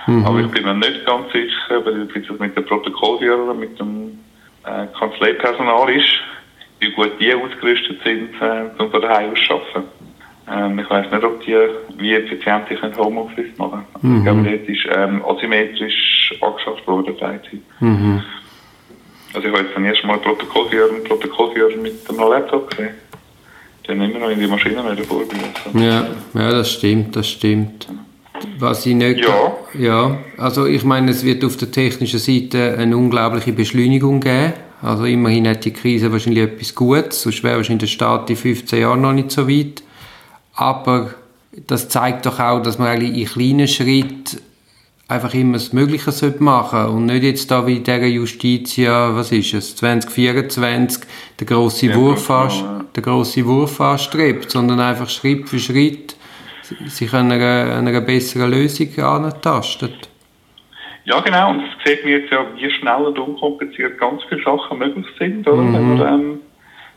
Aber 0.05 0.39
ich 0.41 0.51
bin 0.51 0.63
mir 0.65 0.73
nicht 0.73 1.05
ganz 1.05 1.31
sicher, 1.31 1.85
weil 1.85 2.13
wie 2.13 2.19
das 2.19 2.39
mit 2.39 2.57
dem 2.57 2.65
Protokollführer, 2.65 3.53
mit 3.53 3.79
dem 3.79 4.19
äh, 4.65 4.85
Kanzleipersonal 4.99 5.89
ist, 5.91 6.09
wie 6.83 6.91
gut 6.91 7.11
die 7.19 7.33
ausgerüstet 7.33 7.99
sind, 8.03 8.29
äh, 8.41 8.81
um 8.81 8.91
von 8.91 9.01
daheim 9.01 9.31
aus 9.31 9.39
zu 9.47 9.53
arbeiten. 9.53 9.89
Ähm, 10.51 10.79
ich 10.79 10.89
weiss 10.89 11.09
nicht, 11.09 11.23
ob 11.23 11.41
die, 11.41 11.55
wie 11.97 12.13
effizient 12.13 12.67
können 12.67 12.97
Homeoffice 12.97 13.57
machen 13.57 13.85
können. 14.01 14.17
Ich 14.17 14.23
glaube, 14.23 14.43
dort 14.43 14.69
ist 14.69 14.85
ähm, 14.93 15.23
asymmetrisch 15.25 16.33
angeschafft 16.41 16.85
worden, 16.85 17.15
die 17.17 17.23
IT. 17.23 17.61
Mhm. 17.79 18.21
Also 19.33 19.47
ich 19.47 19.53
habe 19.53 19.63
jetzt 19.63 19.73
zum 19.73 19.85
ersten 19.85 20.07
Mal 20.07 20.17
Protokollführer, 20.17 20.89
einen 20.93 21.03
Protokollführer 21.03 21.75
mit 21.77 21.93
einem 22.09 22.19
Laptop 22.19 22.69
gesehen. 22.69 22.95
Die 23.85 23.91
haben 23.91 24.01
immer 24.01 24.19
noch 24.19 24.29
in 24.29 24.39
die 24.39 24.47
Maschine 24.47 24.83
wieder 24.91 25.03
vorbereitet. 25.03 25.61
Ja, 25.73 26.07
ja, 26.33 26.51
das 26.51 26.71
stimmt, 26.71 27.15
das 27.15 27.29
stimmt. 27.29 27.87
Was 28.59 28.85
ich 28.85 28.95
nicht... 28.95 29.25
Ja. 29.25 29.53
Ja, 29.73 30.17
also 30.37 30.67
ich 30.67 30.83
meine, 30.83 31.11
es 31.11 31.25
wird 31.25 31.43
auf 31.43 31.57
der 31.57 31.71
technischen 31.71 32.19
Seite 32.19 32.77
eine 32.77 32.95
unglaubliche 32.95 33.53
Beschleunigung 33.53 34.19
geben. 34.19 34.53
Also 34.83 35.05
immerhin 35.05 35.47
hat 35.47 35.63
die 35.63 35.71
Krise 35.71 36.11
wahrscheinlich 36.11 36.43
etwas 36.43 36.75
Gutes, 36.75 37.21
sonst 37.21 37.41
wäre 37.43 37.55
wahrscheinlich 37.55 37.89
der 37.89 37.95
Staat 37.95 38.29
in 38.29 38.35
15 38.35 38.81
Jahren 38.81 39.01
noch 39.01 39.13
nicht 39.13 39.31
so 39.31 39.47
weit. 39.47 39.81
Aber 40.55 41.13
das 41.67 41.87
zeigt 41.87 42.25
doch 42.25 42.39
auch, 42.39 42.61
dass 42.61 42.77
man 42.77 42.89
eigentlich 42.89 43.17
in 43.17 43.27
kleinen 43.27 43.67
Schritten 43.67 44.41
einfach 45.07 45.33
immer 45.33 45.53
das 45.53 45.71
Mögliche 45.71 46.11
sollte 46.11 46.43
machen 46.43 46.85
und 46.87 47.05
nicht 47.05 47.23
jetzt 47.23 47.49
da 47.49 47.65
wie 47.65 47.79
der 47.79 48.09
Justitia, 48.09 49.15
was 49.15 49.31
ist 49.31 49.53
es, 49.53 49.75
2024, 49.77 51.03
der 51.39 51.47
große 51.47 51.87
Ja, 51.87 51.95
Wurf, 51.95 52.27
ja. 52.27 52.83
der 52.93 53.03
große 53.03 53.45
Wurf 53.45 53.79
anstrebt, 53.79 54.51
sondern 54.51 54.79
einfach 54.79 55.09
Schritt 55.09 55.47
für 55.47 55.59
Schritt 55.59 56.15
sich 56.87 57.13
einer, 57.13 57.75
einer 57.75 58.01
besseren 58.01 58.51
Lösung 58.51 58.97
antastet. 58.99 60.09
Ja, 61.05 61.19
genau. 61.19 61.49
Und 61.49 61.63
es 61.63 61.85
sieht 61.85 62.05
mir 62.05 62.19
jetzt 62.19 62.31
ja, 62.31 62.45
wie 62.55 62.69
schnell 62.71 63.05
und 63.05 63.19
unkompliziert 63.19 63.99
ganz 63.99 64.23
viele 64.29 64.43
Sachen 64.43 64.77
möglich 64.77 65.05
sind, 65.19 65.47
oder? 65.47 65.57
Wenn 65.57 65.97
man 65.97 66.07
ähm, 66.07 66.39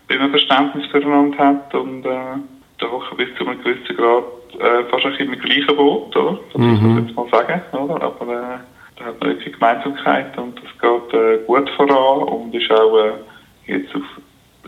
wenn 0.09 0.19
man 0.19 0.31
Verständnis 0.31 0.87
füreinander 0.87 1.39
hat 1.39 1.75
und 1.75 2.05
äh, 2.05 2.37
da 2.79 2.87
bis 3.17 3.35
zu 3.37 3.47
einem 3.47 3.63
gewissen 3.63 3.97
Grad 3.97 4.25
äh, 4.61 4.85
fast 4.91 5.05
ein 5.05 5.11
bisschen 5.13 5.33
im 5.33 5.41
gleichen 5.41 5.77
Boot, 5.77 6.15
oder? 6.17 6.39
Das 6.53 6.61
muss 6.63 6.81
man 6.81 7.07
jetzt 7.07 7.17
mal 7.17 7.29
sagen, 7.31 7.63
oder? 7.73 8.03
Aber 8.03 8.33
äh, 8.33 8.59
da 8.97 9.05
hat 9.07 9.21
man 9.21 9.31
wirklich 9.31 9.53
Gemeinsamkeit 9.55 10.37
und 10.39 10.57
das 10.57 10.81
geht 10.81 11.21
äh, 11.21 11.39
gut 11.47 11.69
voran 11.71 12.29
und 12.29 12.55
ist 12.55 12.71
auch 12.71 12.99
äh, 12.99 13.13
jetzt 13.67 13.95
auf 13.95 14.03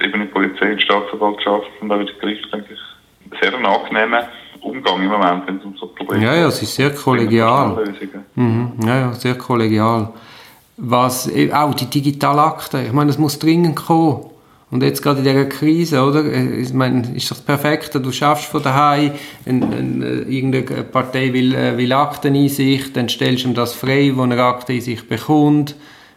Ebene 0.02 0.26
Polizei 0.26 0.72
und 0.72 0.82
Staatsanwaltschaft 0.82 1.70
und 1.80 1.90
auch 1.90 2.00
wieder 2.00 2.12
Gericht, 2.20 2.52
denke 2.52 2.74
ich, 2.74 3.40
sehr 3.40 3.56
ein 3.56 3.66
angenehmer 3.66 4.28
Umgang 4.60 5.02
im 5.02 5.08
Moment, 5.08 5.46
wenn 5.46 5.56
es 5.56 5.64
um 5.64 5.76
so 5.76 5.86
Probleme 5.86 6.24
Ja, 6.24 6.34
ja, 6.34 6.48
es 6.48 6.62
ist 6.62 6.74
sehr 6.74 6.94
kollegial. 6.94 7.76
Mhm, 8.34 8.72
ja, 8.84 9.00
ja, 9.00 9.12
sehr 9.12 9.34
kollegial. 9.36 10.10
Was, 10.76 11.28
eh, 11.28 11.52
auch 11.52 11.74
die 11.74 11.86
Digitalakte, 11.86 12.82
ich 12.82 12.92
meine, 12.92 13.10
es 13.10 13.18
muss 13.18 13.38
dringend 13.38 13.76
kommen. 13.76 14.26
Und 14.70 14.82
jetzt 14.82 15.02
gerade 15.02 15.20
in 15.20 15.24
dieser 15.24 15.46
Krise, 15.46 16.02
oder? 16.02 16.24
Äh, 16.24 16.60
Ich 16.60 16.74
meine, 16.74 17.16
ist 17.16 17.30
doch 17.30 17.42
perfekt, 17.44 17.94
du 17.94 18.12
schaffst 18.12 18.46
von 18.46 18.62
daheim, 18.62 19.12
ein, 19.46 19.62
ein, 19.62 20.02
äh, 20.02 20.20
irgendeine 20.30 20.84
Partei 20.84 21.32
will, 21.32 21.54
äh, 21.54 21.76
will 21.78 21.92
Akteneinsicht, 21.92 22.94
dann 22.96 23.08
stellst 23.08 23.44
du 23.44 23.48
ihm 23.48 23.54
das 23.54 23.72
frei, 23.72 24.12
wo 24.14 24.22
eine 24.22 24.40
Akteneinsicht 24.42 25.08
bekommt. 25.08 25.74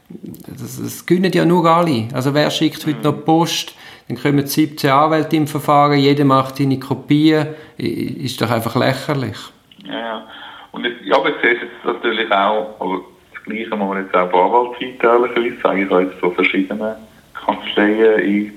Das, 0.09 0.81
das 0.81 1.05
können 1.05 1.31
ja 1.31 1.45
nur 1.45 1.65
alle. 1.65 2.09
Also 2.11 2.33
wer 2.33 2.51
schickt 2.51 2.85
heute 2.85 3.01
noch 3.03 3.23
Post? 3.23 3.73
Dann 4.11 4.21
kommen 4.21 4.45
17 4.45 4.89
Anwälte 4.89 5.37
im 5.37 5.47
Verfahren, 5.47 5.97
jeder 5.97 6.25
macht 6.25 6.57
seine 6.57 6.77
Kopien. 6.77 7.47
Ist 7.77 8.41
doch 8.41 8.51
einfach 8.51 8.75
lächerlich. 8.75 9.37
Ja. 9.85 10.27
Und 10.73 10.83
jetzt, 10.83 11.01
ja, 11.05 11.15
aber 11.15 11.29
ich 11.29 11.41
sehe 11.41 11.53
es 11.53 11.61
jetzt 11.61 11.85
natürlich 11.85 12.29
auch, 12.29 12.75
aber 12.79 13.01
das 13.33 13.43
Gleiche 13.43 13.69
muss 13.69 13.87
man 13.87 14.03
jetzt 14.03 14.13
auch 14.13 14.29
bei 14.29 14.37
Anwaltsseite 14.37 15.07
ehrlicherweise 15.07 15.61
sagen. 15.61 15.83
Ich 15.83 15.89
habe 15.89 16.03
jetzt 16.03 16.19
von 16.19 16.35
verschiedenen 16.35 16.95
Kanzleien 17.33 18.19
in, 18.19 18.53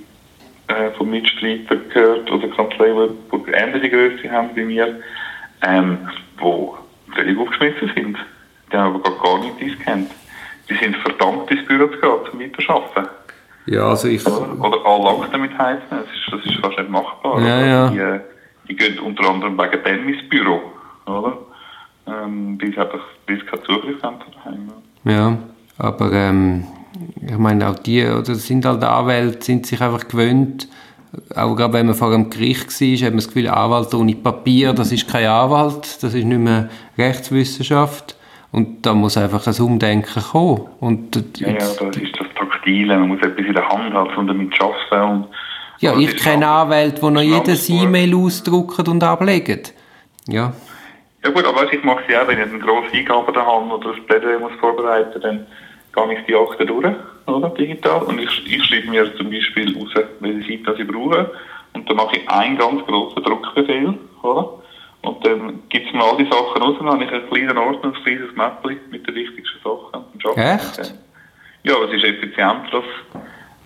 äh, 0.67 0.91
von 0.99 1.09
Mitstreitern 1.09 1.83
gehört, 1.89 2.33
oder 2.33 2.49
Kanzleien, 2.49 3.11
die, 3.33 3.51
ähnliche 3.53 3.91
Größe 3.91 4.31
haben 4.33 4.51
wie 4.55 4.65
mir, 4.65 5.01
ähm, 5.63 5.99
die 6.41 7.15
völlig 7.15 7.39
aufgeschmissen 7.39 7.93
sind. 7.95 8.19
Die 8.73 8.77
haben 8.77 8.97
aber 8.97 9.05
gar, 9.05 9.23
gar 9.23 9.39
nicht 9.39 9.61
dies 9.61 9.79
kennt. 9.85 10.11
Die 10.69 10.75
sind 10.75 10.97
verdammt 10.97 11.49
ins 11.49 11.65
Büro 11.67 11.87
zu 11.87 12.01
gehen, 12.01 12.11
zum 12.29 12.41
Weiterarbeiten. 12.41 13.24
Ja, 13.67 13.89
also 13.89 14.09
ich... 14.09 14.27
Oder, 14.27 14.61
oder 14.61 14.85
alle 14.85 15.23
Akten 15.23 15.41
mit 15.41 15.57
heizen. 15.59 15.83
Das 15.91 16.01
ist, 16.01 16.33
das 16.33 16.45
ist 16.45 16.61
fast 16.61 16.79
nicht 16.79 16.91
machbar. 16.91 17.41
Ja, 17.41 17.59
oder? 17.59 17.67
ja. 17.67 17.89
Die, 17.91 17.99
äh, 17.99 18.21
die 18.69 18.77
gehen 18.77 18.99
unter 18.99 19.29
anderem 19.29 19.59
wegen 19.59 19.83
dem 19.85 20.09
ins 20.09 20.29
Büro. 20.29 20.61
Oder? 21.07 21.39
Ähm, 22.07 22.59
sie 22.61 22.79
einfach 22.79 23.01
weil 23.27 23.41
sie 23.41 23.47
keinen 23.47 23.65
Zugriff 23.65 24.03
haben 24.03 24.19
von 24.21 24.33
daheim. 24.33 24.69
ja. 24.69 24.75
Ja, 25.07 25.39
aber 25.79 26.13
ähm, 26.13 26.65
ich 27.27 27.37
meine 27.37 27.69
auch 27.69 27.79
die, 27.79 28.05
oder 28.07 28.35
sind 28.35 28.65
halt 28.65 28.83
Anwälte, 28.83 29.45
sind 29.45 29.67
sich 29.67 29.81
einfach 29.81 30.09
gewöhnt, 30.09 30.69
auch 31.35 31.55
gerade 31.55 31.73
wenn 31.75 31.87
man 31.87 31.95
vor 31.95 32.13
einem 32.13 32.31
Gericht 32.31 32.81
war, 32.81 32.97
hat 32.97 33.11
man 33.11 33.17
das 33.17 33.29
Gefühl, 33.29 33.49
Anwalt 33.49 33.95
ohne 33.95 34.15
Papier, 34.15 34.73
das 34.73 34.93
ist 34.93 35.09
kein 35.09 35.27
Anwalt, 35.27 36.03
das 36.03 36.15
ist 36.15 36.25
nicht 36.25 36.41
mehr 36.41 36.69
Rechtswissenschaft. 36.99 38.17
Und 38.51 38.87
da 38.87 38.95
muss 38.95 39.17
einfach 39.17 39.47
ein 39.47 39.61
Umdenken 39.61 40.23
kommen. 40.23 40.69
Und, 40.79 41.17
ja, 41.39 41.49
ja, 41.49 41.55
das 41.59 41.97
ist 41.97 42.19
das 42.19 42.29
Taktile, 42.65 42.99
man 42.99 43.09
muss 43.09 43.21
etwas 43.21 43.47
in 43.47 43.55
der 43.55 43.69
Hand 43.69 43.93
haben 43.93 44.17
und 44.17 44.27
damit 44.27 44.61
arbeiten. 44.61 45.13
Und 45.13 45.27
ja, 45.81 45.97
ich 45.99 46.17
kenne 46.17 46.47
Anwälte, 46.47 47.01
die 47.01 47.11
noch 47.11 47.21
jedes 47.21 47.69
E-Mail 47.69 48.15
ausdrucken 48.15 48.87
und 48.89 49.03
ablegen. 49.03 49.61
Ja. 50.27 50.53
Ja 51.23 51.31
gut, 51.31 51.45
aber 51.45 51.73
ich 51.73 51.83
mache 51.83 52.03
es 52.07 52.13
ja, 52.13 52.27
wenn 52.27 52.39
ich 52.39 52.45
eine 52.45 52.59
grosse 52.59 52.93
Eingabe 52.93 53.33
da 53.33 53.45
habe 53.45 53.67
oder 53.67 53.95
ein 53.95 54.07
Plädoyer 54.07 54.39
muss 54.39 54.53
vorbereiten 54.61 55.21
dann 55.21 55.47
gehe 55.95 56.19
ich 56.19 56.27
die 56.27 56.35
Akte 56.35 56.67
durch, 56.67 56.95
oder, 57.27 57.51
digital, 57.51 58.03
und 58.03 58.21
ich, 58.21 58.47
ich 58.47 58.65
schreibe 58.65 58.91
mir 58.91 59.15
zum 59.17 59.31
Beispiel 59.31 59.75
raus, 59.77 59.91
welche 60.21 60.65
Seite 60.65 60.83
ich 60.83 60.89
brauche, 60.89 61.31
und 61.73 61.89
dann 61.89 61.97
mache 61.97 62.17
ich 62.17 62.29
einen 62.29 62.59
ganz 62.59 62.85
grossen 62.85 63.23
Druckbefehl, 63.23 63.95
oder? 64.23 64.51
Und 65.03 65.25
dann 65.25 65.63
gibt 65.69 65.87
es 65.87 65.93
mir 65.93 66.03
all 66.03 66.17
die 66.17 66.25
Sachen 66.25 66.63
raus, 66.63 66.77
dann 66.79 66.91
habe 66.91 67.05
ich 67.05 67.13
einen 67.13 67.29
kleinen 67.29 67.57
Ordner, 67.57 67.93
ein 67.95 68.03
kleines 68.03 68.35
Mäppchen 68.35 68.81
mit 68.91 69.07
den 69.07 69.15
wichtigsten 69.15 69.59
Sachen. 69.63 70.05
Echt? 70.37 70.95
Ja, 71.65 71.75
es 71.85 71.93
ist 71.93 72.05
effizient, 72.05 72.73
dass 72.73 72.85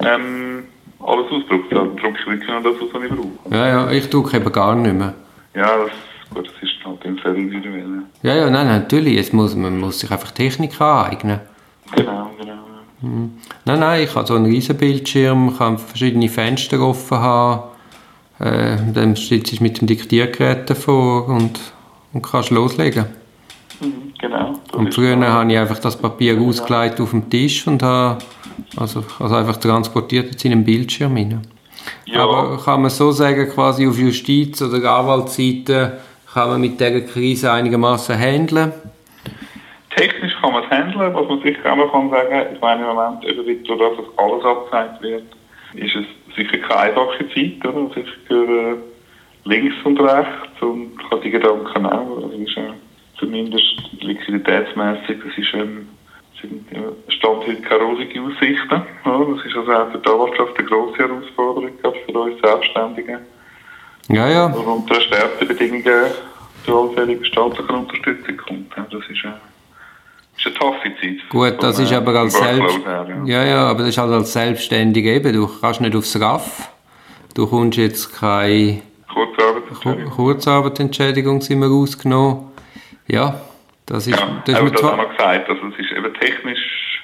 ähm, 0.08 0.64
alles 1.00 1.26
ausdruckt. 1.30 1.72
Dann 1.72 1.96
drucke 1.96 2.18
ich 2.20 2.26
wirklich 2.26 2.48
nur 2.48 2.62
das, 2.62 2.80
was 2.80 3.02
ich 3.02 3.10
brauche. 3.10 3.54
Ja, 3.54 3.68
ja, 3.68 3.90
ich 3.90 4.08
drucke 4.08 4.36
eben 4.36 4.52
gar 4.52 4.74
nicht 4.74 4.94
mehr. 4.94 5.14
Ja, 5.54 5.76
das, 5.78 5.90
gut, 6.32 6.46
das 6.46 6.62
ist 6.62 6.84
halt 6.84 7.04
im 7.04 7.18
Feld 7.18 7.36
individuell. 7.36 8.02
Ja, 8.22 8.36
ja, 8.36 8.50
nein, 8.50 8.68
natürlich, 8.68 9.18
es 9.18 9.32
muss, 9.32 9.54
man 9.54 9.78
muss 9.78 10.00
sich 10.00 10.10
einfach 10.10 10.30
Technik 10.30 10.80
aneignen. 10.80 11.40
Genau, 11.96 12.30
genau. 12.38 12.54
Mhm. 13.00 13.38
Nein, 13.64 13.80
nein, 13.80 14.02
ich 14.04 14.14
habe 14.14 14.26
so 14.26 14.34
einen 14.34 14.46
riesen 14.46 14.76
Bildschirm, 14.76 15.56
kann 15.56 15.78
verschiedene 15.78 16.28
Fenster 16.28 16.80
offen 16.80 17.18
haben, 17.18 17.62
äh, 18.40 18.76
dann 18.92 19.16
sitzt 19.16 19.58
du 19.58 19.62
mit 19.62 19.80
dem 19.80 19.86
Diktiergerät 19.86 20.68
davor 20.68 21.28
und, 21.28 21.58
und 22.12 22.22
kannst 22.22 22.50
loslegen. 22.50 23.06
Mhm, 23.80 24.07
genau. 24.18 24.54
Und 24.72 24.94
früher 24.94 25.16
habe 25.18 25.52
ich 25.52 25.58
einfach 25.58 25.78
das 25.78 25.96
Papier 25.96 26.34
ja. 26.34 26.40
ausgelegt 26.40 27.00
auf 27.00 27.10
dem 27.10 27.28
Tisch 27.28 27.66
und 27.66 27.82
habe 27.82 28.18
also, 28.76 29.04
also 29.18 29.34
einfach 29.34 29.56
transportiert 29.56 30.30
jetzt 30.30 30.44
in 30.44 30.52
einen 30.52 30.64
Bildschirm 30.64 31.16
rein. 31.16 31.42
Ja. 32.06 32.24
Aber 32.24 32.58
kann 32.62 32.82
man 32.82 32.90
so 32.90 33.10
sagen, 33.10 33.48
quasi 33.48 33.86
auf 33.86 33.98
Justiz- 33.98 34.62
oder 34.62 34.90
Anwaltsseite 34.90 36.00
kann 36.32 36.50
man 36.50 36.60
mit 36.60 36.80
dieser 36.80 37.00
Krise 37.00 37.52
einigermaßen 37.52 38.18
handeln? 38.18 38.72
Technisch 39.96 40.34
kann 40.40 40.52
man 40.52 40.64
es 40.64 40.70
handeln, 40.70 41.14
was 41.14 41.28
man 41.28 41.42
sicher 41.42 41.72
auch 41.72 41.76
noch 41.76 41.92
kann 41.92 42.10
sagen, 42.10 42.54
ich 42.54 42.60
meine 42.60 42.82
im 42.82 42.94
Moment, 42.94 43.24
eben 43.24 43.64
dadurch, 43.66 43.96
dass 43.96 44.18
alles 44.18 44.44
abgezeigt 44.44 45.02
wird, 45.02 45.24
ist 45.74 45.96
es 45.96 46.36
sicher 46.36 46.58
keine 46.58 46.80
einfache 46.80 47.28
Zeit, 47.34 47.64
oder? 47.64 47.94
Sicher 47.94 48.12
für 48.26 48.44
äh, 48.44 48.76
links 49.44 49.74
und 49.84 50.00
rechts 50.00 50.60
und 50.60 50.92
ich 51.00 51.10
habe 51.10 51.22
die 51.22 51.30
Gedanken 51.30 51.86
auch, 51.86 52.16
also 52.16 52.28
ist, 52.28 52.56
äh, 52.56 52.72
zumindest 53.18 53.74
liquiditätsmässig, 54.00 55.18
das 55.24 55.38
ist 55.38 55.54
ähm, 55.54 55.88
stand 57.08 57.46
heute 57.46 57.60
keine 57.62 57.82
rosige 57.82 58.20
Aussichten. 58.22 58.82
Ja, 59.04 59.24
das 59.24 59.44
ist 59.44 59.56
also 59.56 59.72
auch 59.72 59.90
für 59.90 59.98
die 59.98 60.08
Anwaltschaft 60.08 60.58
eine 60.58 60.68
grosse 60.68 60.98
Herausforderung 60.98 61.70
für 61.82 62.18
uns 62.18 62.40
Selbstständigen. 62.40 63.18
Ja, 64.08 64.28
ja. 64.28 64.46
Und 64.46 64.66
unter 64.66 64.94
erschwerten 64.94 65.48
Bedingungen 65.48 66.12
zu 66.64 66.80
allfälliger 66.80 67.24
staatlicher 67.24 67.74
Unterstützung 67.74 68.36
kommt. 68.36 68.72
Das 68.76 68.86
ist, 68.86 69.24
äh, 69.24 69.32
ist 70.36 70.46
eine 70.46 70.54
taffe 70.54 70.90
Zeit. 71.00 71.28
Gut, 71.28 71.62
das 71.62 71.78
ist 71.78 71.92
aber 71.92 72.14
als 72.14 72.38
Selbst... 72.38 72.78
ja. 72.84 73.06
ja, 73.24 73.44
ja, 73.44 73.66
aber 73.66 73.80
das 73.80 73.90
ist 73.90 73.98
halt 73.98 74.12
als 74.12 74.32
Selbstständiger 74.32 75.10
eben. 75.10 75.32
Du 75.32 75.48
kannst 75.60 75.80
nicht 75.80 75.94
aufs 75.94 76.18
RAF. 76.20 76.70
Du 77.34 77.46
kommst 77.46 77.78
jetzt 77.78 78.18
keine... 78.18 78.82
Kurzarbeitsentschädigung. 79.12 80.10
Kurzarbeitsentschädigung 80.10 81.40
sind 81.40 81.60
wir 81.60 81.68
rausgenommen. 81.68 82.47
Ja, 83.08 83.40
das 83.86 84.06
ist... 84.06 84.18
Ja, 84.18 84.42
das, 84.44 84.54
aber 84.54 84.70
das 84.70 84.82
haben 84.82 84.98
wir 84.98 85.08
gesagt. 85.08 85.48
Also 85.48 85.66
es 85.66 85.78
ist 85.78 85.92
eben 85.92 86.14
technisch... 86.14 87.02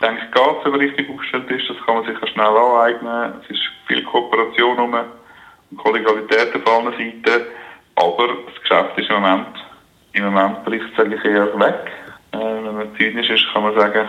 denke 0.00 0.22
ich, 0.24 0.32
geht 0.32 0.64
wenn 0.64 0.70
man 0.72 0.80
richtig 0.80 1.08
aufgestellt 1.10 1.50
ist. 1.50 1.68
Das 1.68 1.76
kann 1.86 1.94
man 1.96 2.04
sich 2.04 2.30
schnell 2.32 2.46
aneignen. 2.46 3.34
Es 3.42 3.50
ist 3.50 3.62
viel 3.86 4.02
Kooperation 4.04 4.78
um 4.78 4.94
und 4.94 5.76
Kollegialität 5.78 6.54
auf 6.54 6.66
allen 6.66 6.92
Seiten. 6.92 7.46
Aber 7.96 8.28
das 8.46 8.60
Geschäft 8.62 8.98
ist 8.98 9.10
im 9.10 9.16
Moment, 9.16 9.46
im 10.12 10.24
Moment 10.24 10.64
bricht 10.64 10.86
es 10.96 11.24
eher 11.24 11.58
weg. 11.58 11.90
Äh, 12.32 12.38
wenn 12.38 12.74
man 12.74 12.88
zynisch 12.96 13.28
ist, 13.30 13.44
kann 13.52 13.62
man 13.62 13.74
sagen, 13.74 14.08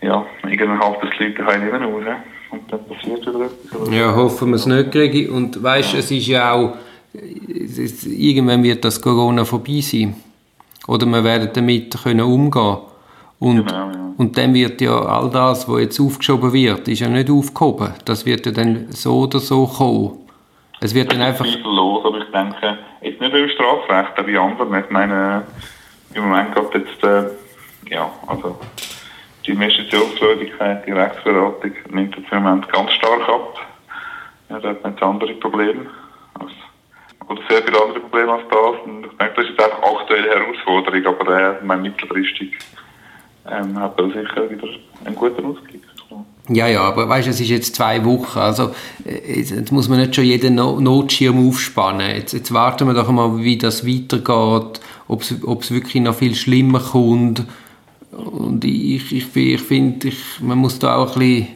ja, 0.00 0.24
irgendein 0.44 0.80
halbes 0.80 1.10
Leute 1.18 1.44
haben 1.44 1.64
nicht 1.64 1.72
mehr 1.72 1.82
raus. 1.82 2.04
Und 2.50 2.72
dann 2.72 2.86
passiert 2.86 3.20
wieder 3.20 3.46
etwas. 3.46 3.90
Ja, 3.90 4.14
hoffen 4.14 4.50
wir 4.50 4.56
es 4.56 4.66
nicht 4.66 4.92
kriegen. 4.92 5.34
Und 5.34 5.62
weißt, 5.62 5.94
ja. 5.94 5.98
es 5.98 6.10
ist 6.10 6.26
ja 6.28 6.52
auch, 6.52 6.76
ist, 7.12 8.06
irgendwann 8.06 8.62
wird 8.62 8.84
das 8.84 9.00
Corona 9.00 9.44
vorbei 9.44 9.80
sein. 9.80 10.14
Oder 10.88 11.06
wir 11.06 11.22
werden 11.22 11.50
damit 11.52 11.96
können 12.02 12.22
umgehen 12.22 12.78
und, 13.38 13.66
genau, 13.66 13.90
ja. 13.90 14.12
und 14.16 14.36
dann 14.36 14.52
wird 14.54 14.80
ja 14.80 14.98
all 14.98 15.30
das, 15.30 15.68
was 15.68 15.80
jetzt 15.80 16.00
aufgeschoben 16.00 16.52
wird, 16.52 16.88
ist 16.88 17.00
ja 17.00 17.08
nicht 17.08 17.30
aufgehoben. 17.30 17.94
Das 18.04 18.26
wird 18.26 18.46
ja 18.46 18.52
dann 18.52 18.90
so 18.90 19.20
oder 19.20 19.38
so 19.38 19.66
kommen. 19.66 20.18
Es 20.80 20.94
wird 20.94 21.12
dann 21.12 21.20
einfach... 21.20 21.44
los, 21.44 22.04
aber 22.04 22.18
ich 22.18 22.30
denke, 22.32 22.78
jetzt 23.02 23.20
nicht 23.20 23.34
über 23.34 23.48
Strafrecht, 23.48 24.18
aber 24.18 24.26
wie 24.26 24.38
andere. 24.38 24.80
Ich 24.80 24.90
meine, 24.90 25.42
im 26.14 26.24
Moment 26.24 26.54
geht 26.54 26.86
jetzt, 26.86 27.04
äh, 27.04 27.24
ja, 27.90 28.10
also 28.26 28.58
die 29.46 29.52
Investitionsfreudigkeit, 29.52 30.86
die 30.86 30.92
Rechtsberatung 30.92 31.72
nimmt 31.90 32.16
jetzt 32.16 32.32
im 32.32 32.42
Moment 32.42 32.72
ganz 32.72 32.90
stark 32.92 33.28
ab. 33.28 33.58
Ja, 34.50 34.58
da 34.58 34.70
hat 34.70 34.82
man 34.82 34.92
jetzt 34.92 35.02
andere 35.02 35.34
Probleme. 35.34 35.86
Oder 37.28 37.42
sehr 37.48 37.62
viele 37.62 37.80
andere 37.82 38.00
Probleme 38.00 38.32
als 38.32 38.42
das. 38.50 38.84
Und 38.84 39.06
ich 39.06 39.16
denke, 39.18 39.34
das 39.36 39.44
ist 39.44 39.50
jetzt 39.50 39.62
einfach 39.62 39.82
eine 39.82 39.98
aktuelle 39.98 40.28
Herausforderung, 40.28 41.06
aber 41.06 41.40
äh, 41.40 41.64
mein 41.64 41.82
mittelfristig 41.82 42.58
ähm, 43.50 43.78
hat 43.78 43.98
er 43.98 44.06
sicher 44.06 44.50
wieder 44.50 44.68
einen 45.04 45.14
guten 45.14 45.44
Ausblick. 45.44 45.82
Ja, 46.50 46.66
ja, 46.66 46.80
aber 46.80 47.06
weißt, 47.06 47.28
es 47.28 47.40
ist 47.40 47.50
jetzt 47.50 47.76
zwei 47.76 48.02
Wochen, 48.06 48.38
also 48.38 48.70
äh, 49.04 49.38
jetzt 49.38 49.70
muss 49.70 49.88
man 49.90 50.00
nicht 50.00 50.14
schon 50.14 50.24
jeden 50.24 50.54
Notschirm 50.54 51.46
aufspannen. 51.46 52.10
Jetzt, 52.16 52.32
jetzt 52.32 52.54
warten 52.54 52.86
wir 52.86 52.94
doch 52.94 53.10
mal, 53.10 53.38
wie 53.38 53.58
das 53.58 53.86
weitergeht, 53.86 54.80
ob 55.08 55.22
es 55.22 55.70
wirklich 55.70 56.02
noch 56.02 56.14
viel 56.14 56.34
schlimmer 56.34 56.80
kommt. 56.80 57.44
Und 58.10 58.64
ich, 58.64 59.12
ich, 59.12 59.36
ich 59.36 59.60
finde, 59.60 60.10
man 60.40 60.58
muss 60.58 60.78
da 60.78 60.96
auch 60.96 61.16
ein 61.16 61.18
bisschen, 61.18 61.46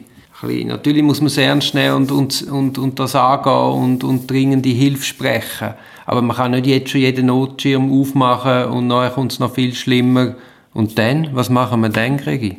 bisschen, 0.48 0.68
natürlich 0.68 1.02
muss 1.02 1.20
man 1.20 1.28
es 1.28 1.38
ernst 1.38 1.74
nehmen 1.74 1.94
und, 1.94 2.12
und, 2.12 2.42
und, 2.50 2.78
und 2.78 2.98
das 2.98 3.14
angehen 3.14 3.82
und, 3.82 4.04
und 4.04 4.30
dringende 4.30 4.68
Hilfe 4.68 5.04
sprechen. 5.04 5.74
Aber 6.04 6.22
man 6.22 6.36
kann 6.36 6.50
nicht 6.50 6.66
jetzt 6.66 6.90
schon 6.90 7.00
jeden 7.00 7.26
Notschirm 7.26 7.92
aufmachen 8.00 8.72
und 8.72 8.88
nachher 8.88 9.10
kommt 9.10 9.32
es 9.32 9.38
noch 9.38 9.54
viel 9.54 9.74
schlimmer. 9.74 10.34
Und 10.74 10.98
dann, 10.98 11.30
was 11.32 11.50
machen 11.50 11.80
wir 11.82 11.90
dann, 11.90 12.16
Gregi? 12.16 12.58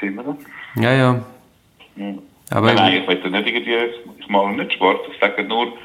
sind 0.00 0.14
wir 0.16 0.36
Ja, 0.76 0.92
ja. 0.92 1.20
ja. 1.96 2.14
Aber 2.50 2.72
nein, 2.72 3.02
ich 3.02 3.08
will 3.08 3.30
nicht 3.30 3.46
irgendwie, 3.46 3.76
ich 4.18 4.28
male 4.28 4.56
nicht 4.56 4.74
schwarz, 4.74 5.00
ich 5.12 5.18
sage 5.20 5.44
nur, 5.44 5.76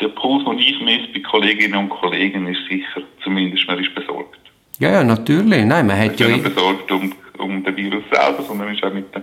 der 0.00 0.08
Puls, 0.08 0.44
den 0.44 0.58
ich 0.58 0.80
messe 0.80 1.08
bei 1.12 1.20
Kolleginnen 1.20 1.78
und 1.78 1.88
Kollegen, 1.90 2.46
ist 2.46 2.66
sicher, 2.68 3.02
zumindest 3.22 3.66
man 3.66 3.78
ist 3.78 3.94
besorgt. 3.94 4.38
Ja, 4.82 4.90
ja, 4.90 5.04
natürlich. 5.04 5.64
Nein, 5.64 5.86
man 5.86 5.96
hat 5.96 6.18
ja... 6.18 6.26
nicht 6.26 6.42
besorgt 6.42 6.90
um, 6.90 7.12
um 7.38 7.62
den 7.62 7.76
Virus 7.76 8.02
selber, 8.12 8.42
sondern 8.42 8.66
man 8.66 8.74
ist 8.74 8.82
auch 8.82 8.92
mit 8.92 9.14
der 9.14 9.22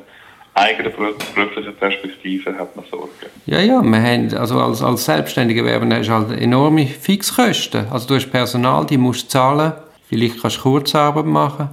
eigenen 0.53 0.93
beruflichen 0.93 1.75
Perspektive 1.75 2.57
hat 2.57 2.73
man 2.77 2.85
Sorgen. 2.89 3.09
Ja, 3.45 3.59
ja, 3.59 3.81
wir 3.81 4.01
haben, 4.01 4.33
also 4.35 4.57
als, 4.61 4.81
als 4.81 5.03
Selbstständiger 5.03 5.65
Werber 5.65 5.93
hast 5.97 6.07
du 6.07 6.13
halt 6.13 6.41
enorme 6.41 6.87
Fixkosten. 6.87 7.87
Also 7.91 8.07
du 8.07 8.15
hast 8.15 8.31
Personal, 8.31 8.85
die 8.85 8.97
musst 8.97 9.25
du 9.25 9.27
zahlen, 9.27 9.73
vielleicht 10.07 10.41
kannst 10.41 10.59
du 10.59 10.61
Kurzarbeit 10.61 11.25
machen, 11.25 11.71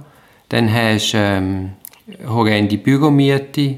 dann 0.49 0.69
hast 0.73 1.13
du 1.13 1.17
ähm, 1.17 1.69
horrende 2.27 2.77
Büromiete, 2.77 3.77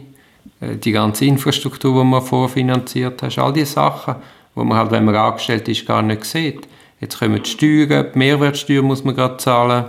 äh, 0.60 0.76
die 0.76 0.92
ganze 0.92 1.26
Infrastruktur, 1.26 2.02
die 2.02 2.10
man 2.10 2.24
vorfinanziert 2.24 3.22
hat, 3.22 3.38
all 3.38 3.54
diese 3.54 3.74
Sachen, 3.74 4.16
die 4.56 4.64
man 4.64 4.76
halt, 4.76 4.90
wenn 4.90 5.06
man 5.06 5.16
angestellt 5.16 5.68
ist, 5.68 5.86
gar 5.86 6.02
nicht 6.02 6.26
sieht. 6.26 6.68
Jetzt 7.00 7.20
kommen 7.20 7.42
die 7.42 7.50
Steuern, 7.50 8.08
die 8.14 8.18
Mehrwertsteuer 8.18 8.82
muss 8.82 9.04
man 9.04 9.16
gerade 9.16 9.38
zahlen. 9.38 9.86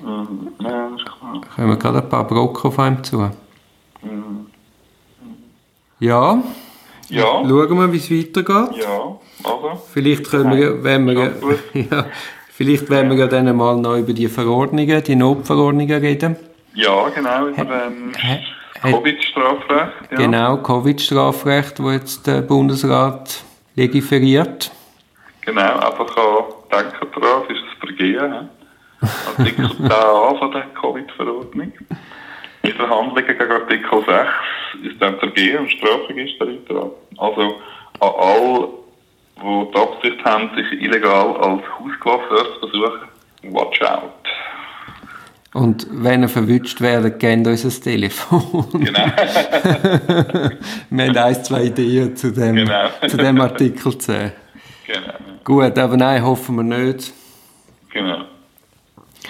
Mhm. 0.00 0.48
Ja, 0.60 0.88
das 0.90 1.00
ist 1.00 1.06
klar. 1.06 1.40
Kommen 1.54 1.78
gerade 1.78 1.98
ein 1.98 2.08
paar 2.08 2.26
Brocken 2.26 2.70
auf 2.70 2.78
einem 2.78 3.04
zu. 3.04 3.18
Mhm. 3.18 4.46
Ja. 6.00 6.42
Ja. 7.08 7.22
Schauen 7.22 7.78
wir, 7.78 7.92
wie 7.92 7.96
es 7.96 8.10
weitergeht. 8.10 8.82
Ja, 8.82 9.18
also. 9.44 9.82
Vielleicht 9.92 10.30
können 10.30 10.56
wir, 10.56 10.84
wenn 10.84 11.06
wir, 11.06 11.32
ja, 11.72 12.06
vielleicht 12.52 12.88
werden 12.90 13.10
wir 13.10 13.18
ja 13.18 13.26
dann 13.26 13.56
mal 13.56 13.76
noch 13.76 13.96
über 13.96 14.12
die 14.12 14.28
Verordnungen, 14.28 15.02
die 15.02 15.16
Notverordnungen 15.16 16.00
reden. 16.00 16.36
Ja, 16.74 17.08
genau, 17.08 17.48
über 17.48 17.86
ähm, 17.86 18.12
Covid-Strafrecht. 18.80 20.12
Ja. 20.12 20.16
Genau, 20.16 20.56
Covid-Strafrecht, 20.58 21.82
wo 21.82 21.90
jetzt 21.90 22.26
der 22.26 22.42
Bundesrat 22.42 23.42
legiferiert. 23.74 24.70
Genau, 25.48 25.78
einfach 25.78 26.14
auch 26.18 26.68
denken 26.70 27.06
darauf, 27.14 27.48
ist 27.48 27.62
das 27.62 27.78
Vergehen. 27.88 28.48
Artikel 29.38 29.64
10a 29.88 30.38
von 30.38 30.52
der 30.52 30.64
Covid-Verordnung. 30.78 31.72
Die 32.62 32.72
Verhandlungen 32.72 33.26
gegen 33.26 33.50
Artikel 33.50 34.04
6 34.04 34.90
ist 34.92 35.00
dann 35.00 35.18
Vergehen 35.18 35.60
und 35.60 35.70
Strafregister 35.70 36.46
Also 37.16 37.40
an 38.00 38.10
all 38.20 38.68
die 39.40 39.72
die 39.72 39.78
Absicht 39.78 40.22
haben, 40.24 40.50
sich 40.54 40.82
illegal 40.82 41.34
als 41.36 41.62
Hauscoiffeur 41.78 42.44
zu 42.60 42.68
versuchen. 42.68 43.08
Watch 43.44 43.80
out. 43.80 44.12
Und 45.54 45.86
wenn 45.90 46.22
ihr 46.22 46.28
verwünscht 46.28 46.82
werdet, 46.82 47.18
gebt 47.20 47.46
uns 47.46 47.64
ein 47.64 47.82
Telefon. 47.82 48.66
Genau. 48.72 49.06
Wir 50.90 51.08
haben 51.08 51.16
ein, 51.16 51.44
zwei 51.44 51.64
Ideen 51.64 52.14
zu 52.16 52.32
dem, 52.32 52.56
Genau. 52.56 52.88
zu 53.06 53.16
dem 53.16 53.40
Artikel 53.40 53.96
10. 53.96 54.32
genau. 54.88 55.14
Gut, 55.44 55.78
aber 55.78 55.96
nein, 55.96 56.22
hoffen 56.22 56.56
wir 56.56 56.62
nicht. 56.62 57.12
Genau. 57.92 58.24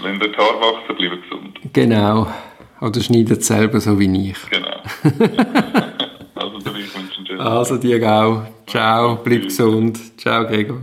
Wenn 0.03 0.19
der 0.19 0.31
Haar 0.37 0.61
wachsen, 0.61 0.97
bleiben 0.97 1.23
gesund. 1.23 1.59
Genau. 1.73 2.27
Oder 2.81 3.01
schneidet 3.01 3.45
selber 3.45 3.81
so 3.81 3.99
wie 3.99 4.31
ich. 4.31 4.39
Genau. 4.51 4.69
also, 6.35 6.59
ich 6.59 6.95
wünsche 6.95 6.99
einen 7.19 7.27
schönen 7.27 7.41
Also 7.41 7.77
dir 7.77 8.03
auch. 8.11 8.43
Ciao, 8.67 9.17
bleib 9.17 9.43
gesund. 9.45 10.19
Ciao, 10.19 10.47
Gregor. 10.47 10.81